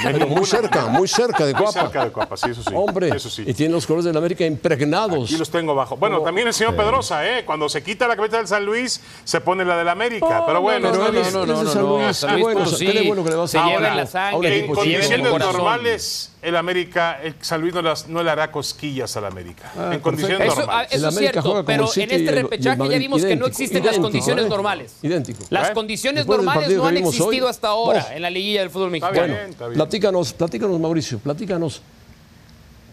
Pero 0.04 0.28
muy 0.28 0.46
cerca, 0.46 0.86
muy 0.88 1.08
cerca 1.08 1.46
de 1.46 1.54
Muy 1.54 1.64
Cuapa. 1.64 1.82
cerca 1.82 2.06
de 2.06 2.12
Cuapa, 2.12 2.38
sí, 2.38 2.50
eso 2.52 2.62
sí. 2.64 2.74
Hombre, 2.76 3.10
Eso 3.16 3.30
sí. 3.30 3.44
y 3.48 3.54
tiene 3.54 3.74
los 3.74 3.86
colores 3.88 4.06
de 4.06 4.14
la 4.14 4.20
América 4.20 4.46
impregnados. 4.46 5.32
Y 5.32 5.38
los 5.38 5.50
tengo 5.50 5.72
abajo. 5.72 5.96
Bueno, 5.98 6.18
Como- 6.18 6.26
también 6.28 6.48
el 6.48 6.54
señor 6.54 6.76
Pedrosa, 6.76 7.26
¿eh? 7.28 7.44
Cuando 7.46 7.70
se 7.70 7.82
quita 7.84 8.08
la 8.08 8.16
camiseta 8.16 8.38
del 8.38 8.48
San 8.48 8.66
Luis, 8.66 9.02
se 9.24 9.42
pone 9.42 9.64
la 9.66 9.78
del 9.78 9.90
América. 9.90 10.44
pero 10.46 10.62
bueno, 10.62 10.90
pero 10.92 11.06
está 11.06 11.10
es- 11.10 11.10
él 11.10 11.18
es 11.18 11.26
de 11.26 11.66
San 11.72 11.82
Luis. 11.84 12.18
San 12.18 12.36
Qué 12.36 12.42
bueno, 12.42 12.60
bueno 13.08 13.24
que 13.24 13.30
le 13.30 13.36
va 13.36 13.44
a 13.44 13.48
se 13.48 13.58
en 13.58 13.84
la 13.98 14.06
sangre, 14.06 14.68
condiciones 14.68 15.22
normales, 15.32 16.32
el 16.42 16.56
América, 16.56 17.20
el 17.22 17.36
San 17.42 17.60
Luis 17.62 17.74
no, 17.74 17.82
las- 17.82 18.08
no 18.08 18.24
le 18.24 18.30
hará 18.32 18.52
cosquillas 18.52 19.16
al 19.18 19.26
América. 19.26 19.72
Ah, 19.78 19.92
en 19.94 20.00
condiciones 20.00 20.40
Eso, 20.48 20.54
ah, 20.54 20.60
normales. 20.60 20.92
Eso 20.92 21.08
es 21.10 21.18
América 21.18 21.42
cierto, 21.42 21.66
pero 21.66 21.84
en 21.96 22.12
este 22.12 22.16
el- 22.16 22.36
repechaje 22.36 22.90
ya 22.90 22.98
vimos 22.98 23.22
que 23.22 23.28
no 23.36 23.46
idéntico, 23.46 23.48
existen 23.48 23.86
las 23.86 23.98
condiciones 24.00 24.46
¿eh? 24.46 24.50
normales. 24.50 24.94
Idéntico. 25.02 25.44
Las 25.50 25.70
¿Eh? 25.70 25.74
condiciones 25.74 26.22
Después 26.22 26.38
del 26.40 26.46
normales 26.46 26.78
no 26.78 26.86
han 26.86 26.96
hoy, 26.96 27.02
existido 27.04 27.48
hasta 27.48 27.68
ahora 27.70 28.08
oh. 28.10 28.14
en 28.14 28.22
la 28.22 28.30
liguilla 28.30 28.62
del 28.62 28.70
fútbol 28.70 28.94
Está 28.96 29.08
mexicano. 29.12 29.34
bien, 29.34 29.50
está 29.50 29.68
bien. 29.68 29.69
Platícanos, 29.76 30.34
platícanos, 30.34 30.80
Mauricio, 30.80 31.20
platícanos. 31.20 31.82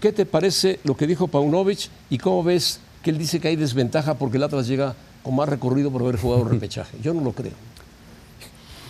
¿Qué 0.00 0.12
te 0.12 0.26
parece 0.26 0.80
lo 0.84 0.96
que 0.96 1.06
dijo 1.06 1.28
Paunovic 1.28 1.88
y 2.10 2.18
cómo 2.18 2.42
ves 2.44 2.80
que 3.02 3.10
él 3.10 3.18
dice 3.18 3.40
que 3.40 3.48
hay 3.48 3.56
desventaja 3.56 4.14
porque 4.14 4.36
el 4.36 4.42
Atlas 4.42 4.66
llega 4.66 4.94
con 5.22 5.34
más 5.34 5.48
recorrido 5.48 5.90
por 5.90 6.02
haber 6.02 6.16
jugado 6.18 6.44
repechaje? 6.48 6.98
Yo 7.02 7.14
no 7.14 7.22
lo 7.22 7.32
creo. 7.32 7.54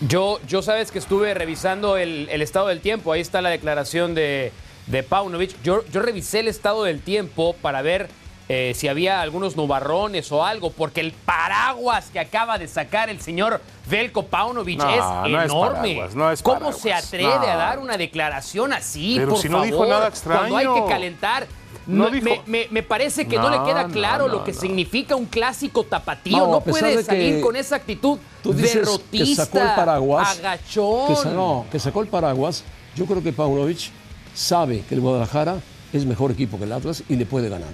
Yo, 0.06 0.40
yo 0.46 0.60
sabes 0.60 0.90
que 0.90 0.98
estuve 0.98 1.32
revisando 1.32 1.96
el, 1.96 2.28
el 2.30 2.42
estado 2.42 2.68
del 2.68 2.80
tiempo. 2.80 3.12
Ahí 3.12 3.20
está 3.20 3.40
la 3.40 3.48
declaración 3.48 4.14
de, 4.14 4.52
de 4.86 5.02
Paunovic. 5.02 5.62
Yo, 5.62 5.84
yo 5.86 6.02
revisé 6.02 6.40
el 6.40 6.48
estado 6.48 6.84
del 6.84 7.00
tiempo 7.00 7.56
para 7.62 7.80
ver 7.82 8.08
eh, 8.48 8.72
si 8.76 8.86
había 8.88 9.20
algunos 9.22 9.56
nubarrones 9.56 10.30
o 10.30 10.44
algo, 10.44 10.70
porque 10.70 11.00
el 11.00 11.12
paraguas 11.12 12.10
que 12.12 12.20
acaba 12.20 12.58
de 12.58 12.68
sacar 12.68 13.10
el 13.10 13.20
señor 13.20 13.60
Velko 13.90 14.26
Paunovic 14.26 14.78
No, 14.78 14.88
es 14.90 15.30
no 15.30 15.40
es 15.42 15.44
enorme. 15.50 15.78
paraguas, 15.94 16.14
no 16.14 16.30
es 16.32 16.42
¿Cómo 16.42 16.54
paraguas. 16.58 16.80
se 16.80 16.92
atreve 16.92 17.24
No. 17.34 17.42
a 17.42 17.56
dar 17.56 17.78
una 17.78 17.96
declaración 17.96 18.72
así? 18.72 19.14
Pero 19.16 19.30
por 19.30 19.38
si 19.38 19.48
no 19.48 19.62
dijo 19.62 19.84
nada 19.86 20.08
extraño. 20.08 20.48
Cuando 20.50 20.74
hay 20.74 20.82
que 20.82 20.88
calentar. 20.88 21.46
No 21.88 22.10
me, 22.10 22.20
me- 22.46 22.66
me 22.70 22.82
parece 22.82 23.28
que 23.28 23.36
no, 23.36 23.48
No, 23.48 23.50
le 23.64 23.70
queda 23.72 23.86
claro 23.86 24.26
no, 24.26 24.34
lo 24.34 24.44
que 24.44 24.52
no. 24.52 24.58
significa 24.60 25.14
un 25.14 25.26
clásico 25.26 25.84
tapatío. 25.84 26.38
No, 26.38 26.60
puede 26.60 26.96
de 26.96 27.04
salir 27.04 27.40
con 27.40 27.54
esa 27.54 27.76
actitud 27.76 28.18
Tú 28.42 28.52
dices 28.52 28.74
derrotista, 28.74 29.44
que 29.46 29.52
sacó 29.52 29.58
el 29.58 29.74
paraguas. 29.76 30.38
agachón. 30.38 31.06
Que, 31.08 31.14
sa- 31.16 31.30
no, 31.30 31.64
que 31.70 31.78
sacó 31.78 32.00
el 32.02 32.08
paraguas. 32.08 32.64
Yo 32.96 33.06
creo 33.06 33.22
que 33.22 33.32
Paunovic 33.32 33.90
sabe 34.34 34.82
que 34.88 34.96
el 34.96 35.00
Guadalajara 35.00 35.58
es 35.92 36.04
mejor 36.04 36.32
equipo 36.32 36.58
que 36.58 36.64
el 36.64 36.72
Atlas 36.72 37.04
y 37.08 37.14
le 37.14 37.24
puede 37.24 37.48
ganar. 37.48 37.68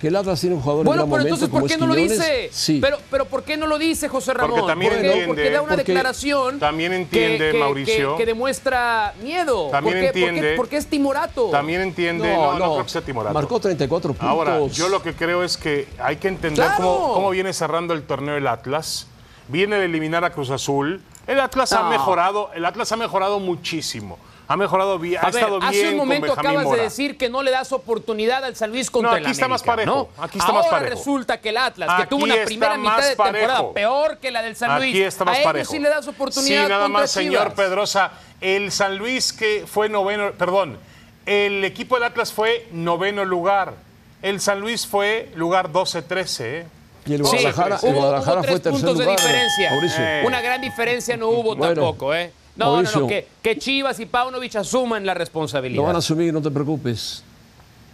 Que 0.00 0.08
el 0.08 0.16
Atlas 0.16 0.38
tiene 0.40 0.56
un 0.56 0.60
jugador 0.60 0.84
Bueno, 0.84 1.04
en 1.04 1.08
pero 1.08 1.14
gran 1.24 1.26
entonces, 1.26 1.48
¿por 1.48 1.66
qué 1.66 1.78
no 1.78 1.86
lo 1.86 1.94
dice? 1.94 2.50
Sí. 2.52 2.80
Pero, 2.82 2.98
pero 3.10 3.24
¿por 3.24 3.44
qué 3.44 3.56
no 3.56 3.66
lo 3.66 3.78
dice 3.78 4.08
José 4.08 4.34
Ramón? 4.34 4.50
Porque 4.60 4.66
también 4.72 4.92
entiende- 4.92 5.26
Porque 5.26 5.50
da 5.50 5.62
una 5.62 5.68
porque 5.70 5.84
declaración. 5.84 6.58
también 6.58 6.90
que- 6.92 6.96
entiende, 6.98 7.52
que, 7.52 7.58
Mauricio. 7.58 8.10
Que, 8.12 8.22
que 8.22 8.26
demuestra 8.26 9.14
miedo. 9.22 9.70
También 9.70 9.94
¿Por 9.96 10.00
qué, 10.02 10.06
por 10.08 10.12
qué- 10.12 10.26
entiende- 10.28 10.56
por 10.56 10.68
qué 10.68 10.76
es 10.76 10.86
timorato? 10.86 11.48
También 11.50 11.80
entiende, 11.80 12.30
no, 12.30 12.58
no, 12.58 12.72
creo 12.72 12.82
que 12.84 12.90
sea 12.90 13.00
timorato. 13.00 13.32
Marcó 13.32 13.58
34 13.58 14.12
puntos. 14.12 14.28
Ahora, 14.28 14.66
yo 14.66 14.88
lo 14.90 15.00
que 15.02 15.14
creo 15.14 15.42
es 15.42 15.56
que 15.56 15.88
hay 15.98 16.16
que 16.16 16.28
entender 16.28 16.66
¡Claro! 16.66 16.76
cómo, 16.84 17.14
cómo 17.14 17.30
viene 17.30 17.54
cerrando 17.54 17.94
el 17.94 18.02
torneo 18.02 18.36
el 18.36 18.46
Atlas. 18.46 19.06
Viene 19.48 19.76
de 19.76 19.86
eliminar 19.86 20.24
a 20.26 20.30
Cruz 20.30 20.50
Azul. 20.50 21.00
El 21.26 21.40
Atlas 21.40 21.72
ha 21.72 21.84
No. 21.84 21.88
mejorado, 21.90 22.50
el 22.54 22.64
Atlas 22.66 22.92
ha 22.92 22.96
mejorado 22.96 23.40
muchísimo. 23.40 24.18
Ha 24.48 24.56
mejorado 24.56 24.98
bien, 25.00 25.18
ha 25.18 25.26
A 25.26 25.30
ver, 25.30 25.42
estado 25.42 25.58
hace 25.60 25.72
bien 25.76 25.88
un 25.94 25.96
momento 25.96 26.28
con 26.28 26.38
acabas 26.38 26.64
Mora. 26.64 26.76
de 26.76 26.82
decir 26.84 27.18
que 27.18 27.28
no 27.28 27.42
le 27.42 27.50
das 27.50 27.72
oportunidad 27.72 28.44
al 28.44 28.54
San 28.54 28.70
Luis 28.70 28.90
contra 28.90 29.10
No, 29.12 29.16
el 29.16 29.24
aquí 29.24 29.32
está 29.32 29.48
más 29.48 29.62
América, 29.62 29.72
parejo, 29.92 30.10
¿no? 30.16 30.22
aquí 30.24 30.38
está 30.38 30.52
más 30.52 30.64
Ahora 30.66 30.78
parejo. 30.78 30.96
resulta 30.98 31.40
que 31.40 31.48
el 31.48 31.56
Atlas, 31.56 31.88
que 31.96 32.02
Aquí 32.02 32.10
tuvo 32.10 32.24
una 32.24 32.34
primera 32.44 32.76
mitad 32.76 32.90
más 32.92 33.02
de 33.08 33.16
temporada 33.16 33.46
parejo. 33.56 33.72
peor 33.74 34.18
que 34.18 34.30
la 34.30 34.42
del 34.42 34.54
San 34.54 34.78
Luis, 34.78 34.90
Aquí 34.94 35.02
está 35.02 35.24
más 35.24 35.34
a 35.34 35.38
ellos 35.40 35.46
parejo. 35.52 35.72
sí 35.72 35.78
le 35.80 35.88
das 35.88 36.06
oportunidad 36.06 36.62
Sí, 36.64 36.68
nada 36.68 36.88
más, 36.88 37.10
señor 37.10 37.42
Chivas. 37.42 37.54
Pedrosa. 37.54 38.10
El 38.40 38.70
San 38.70 38.96
Luis 38.98 39.32
que 39.32 39.64
fue 39.66 39.88
noveno, 39.88 40.30
perdón, 40.32 40.78
el 41.26 41.64
equipo 41.64 41.96
del 41.96 42.04
Atlas 42.04 42.32
fue 42.32 42.68
noveno 42.70 43.24
lugar. 43.24 43.74
El 44.22 44.40
San 44.40 44.60
Luis 44.60 44.86
fue 44.86 45.28
lugar 45.34 45.70
12-13. 45.72 46.40
¿eh? 46.44 46.66
Y 47.04 47.14
el 47.14 47.24
Sí, 47.24 47.30
Guadalajara, 47.36 47.78
hubo, 47.82 47.88
el 47.88 47.94
Guadalajara 47.94 48.32
hubo 48.36 48.42
tres 48.42 48.50
fue 48.52 48.60
tercer 48.60 48.72
puntos 48.80 48.98
de 48.98 49.04
lugar. 49.06 49.18
diferencia. 49.18 49.70
Mauricio. 49.70 50.04
Eh. 50.04 50.22
Una 50.24 50.40
gran 50.40 50.60
diferencia 50.60 51.16
no 51.16 51.28
hubo 51.28 51.56
Bueno, 51.56 51.74
tampoco, 51.74 52.14
¿eh? 52.14 52.32
No, 52.56 52.72
Mauricio. 52.72 52.96
no, 53.00 53.02
no, 53.02 53.08
que, 53.08 53.28
que 53.42 53.58
Chivas 53.58 54.00
y 54.00 54.06
Paunovic 54.06 54.56
asuman 54.56 55.04
la 55.04 55.14
responsabilidad. 55.14 55.80
Lo 55.82 55.86
van 55.86 55.96
a 55.96 55.98
asumir, 55.98 56.32
no 56.32 56.40
te 56.40 56.50
preocupes. 56.50 57.22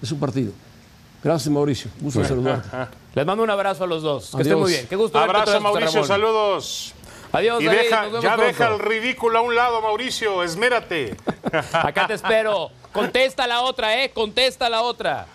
Es 0.00 0.12
un 0.12 0.20
partido. 0.20 0.52
Gracias, 1.22 1.52
Mauricio. 1.52 1.90
Gusto 2.00 2.20
en 2.20 2.26
saludarte. 2.26 2.68
Les 3.14 3.26
mando 3.26 3.44
un 3.44 3.50
abrazo 3.50 3.84
a 3.84 3.86
los 3.86 4.02
dos. 4.02 4.32
Que 4.34 4.42
estén 4.42 4.58
muy 4.58 4.70
bien. 4.72 4.86
Qué 4.88 4.96
gusto 4.96 5.18
Abrazo, 5.18 5.60
Mauricio, 5.60 5.90
Ramón. 6.02 6.08
saludos. 6.08 6.94
Adiós, 7.32 7.62
Y 7.62 7.66
David, 7.66 7.78
deja, 7.78 8.02
nos 8.02 8.12
vemos 8.12 8.22
ya 8.22 8.34
pronto. 8.34 8.46
deja 8.46 8.68
el 8.68 8.78
ridículo 8.78 9.38
a 9.38 9.42
un 9.42 9.54
lado, 9.54 9.80
Mauricio, 9.80 10.42
esmérate. 10.42 11.16
Acá 11.72 12.06
te 12.06 12.14
espero. 12.14 12.70
Contesta 12.92 13.46
la 13.46 13.62
otra, 13.62 14.02
¿eh? 14.02 14.10
Contesta 14.10 14.68
la 14.68 14.82
otra. 14.82 15.26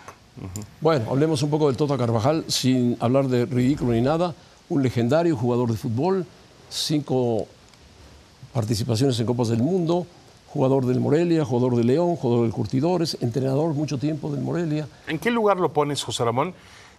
Bueno, 0.80 1.06
hablemos 1.10 1.42
un 1.42 1.50
poco 1.50 1.66
del 1.66 1.76
Tota 1.76 1.98
Carvajal, 1.98 2.44
sin 2.46 2.96
hablar 3.00 3.26
de 3.26 3.46
ridículo 3.46 3.92
ni 3.92 4.00
nada. 4.00 4.34
Un 4.68 4.82
legendario 4.82 5.36
jugador 5.36 5.70
de 5.72 5.76
fútbol, 5.76 6.24
cinco 6.70 7.48
participaciones 8.62 9.20
en 9.20 9.26
Copas 9.26 9.46
del 9.50 9.62
Mundo, 9.62 10.04
jugador 10.52 10.84
del 10.84 10.98
Morelia, 10.98 11.44
jugador 11.44 11.76
de 11.76 11.84
León, 11.84 12.16
jugador 12.16 12.42
del 12.42 12.52
Curtidores, 12.52 13.16
entrenador 13.20 13.72
mucho 13.72 13.98
tiempo 13.98 14.32
del 14.32 14.40
Morelia. 14.40 14.88
¿En 15.06 15.20
qué 15.20 15.30
lugar 15.30 15.58
lo 15.60 15.72
pones, 15.72 16.02
José 16.02 16.24
Ramón, 16.24 16.54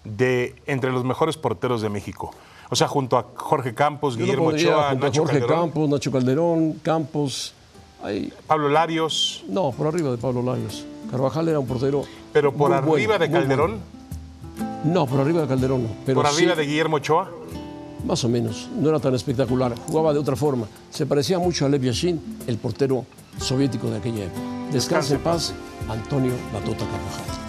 de 0.05 0.55
entre 0.67 0.89
los 0.89 1.03
mejores 1.03 1.35
porteros 1.35 1.81
de 1.81 1.89
México? 1.89 2.31
O 2.69 2.77
sea, 2.77 2.87
junto 2.87 3.17
a 3.17 3.25
Jorge 3.35 3.73
Campos, 3.73 4.15
Yo 4.15 4.23
Guillermo 4.23 4.47
Ochoa, 4.47 4.91
junto 4.91 5.05
a 5.05 5.09
Nacho 5.09 5.21
Jorge 5.23 5.39
Calderón, 5.39 5.59
Campos, 5.65 5.89
Nacho 5.89 6.11
Calderón, 6.13 6.73
Campos. 6.81 7.53
Pablo 8.47 8.69
Larios, 8.69 9.43
no, 9.49 9.71
por 9.73 9.87
arriba 9.87 10.11
de 10.11 10.17
Pablo 10.17 10.41
Larios. 10.41 10.85
Carvajal 11.11 11.49
era 11.49 11.59
un 11.59 11.67
portero. 11.67 12.03
pero 12.31 12.53
por 12.53 12.69
muy 12.69 13.01
arriba 13.01 13.17
bueno, 13.17 13.25
de 13.25 13.31
Calderón, 13.37 13.71
bueno. 13.71 14.79
No, 14.85 15.05
por 15.07 15.19
arriba 15.19 15.41
de 15.41 15.47
Calderón 15.49 15.83
no. 15.83 15.89
Pero 16.05 16.15
por 16.21 16.25
arriba 16.25 16.53
sí- 16.53 16.57
de 16.57 16.65
Guillermo 16.65 16.95
Ochoa. 16.95 17.29
Más 18.05 18.23
o 18.23 18.29
menos, 18.29 18.69
no 18.79 18.89
era 18.89 18.99
tan 18.99 19.13
espectacular, 19.13 19.75
jugaba 19.88 20.13
de 20.13 20.19
otra 20.19 20.35
forma. 20.35 20.67
Se 20.89 21.05
parecía 21.05 21.38
mucho 21.39 21.65
a 21.65 21.69
Lev 21.69 21.83
Yashin, 21.83 22.19
el 22.47 22.57
portero 22.57 23.05
soviético 23.39 23.89
de 23.89 23.97
aquella 23.97 24.25
época. 24.25 24.41
Descanse 24.71 25.15
en 25.15 25.21
paz, 25.21 25.53
Antonio 25.89 26.33
Batota 26.53 26.85
Carvajal. 26.85 27.48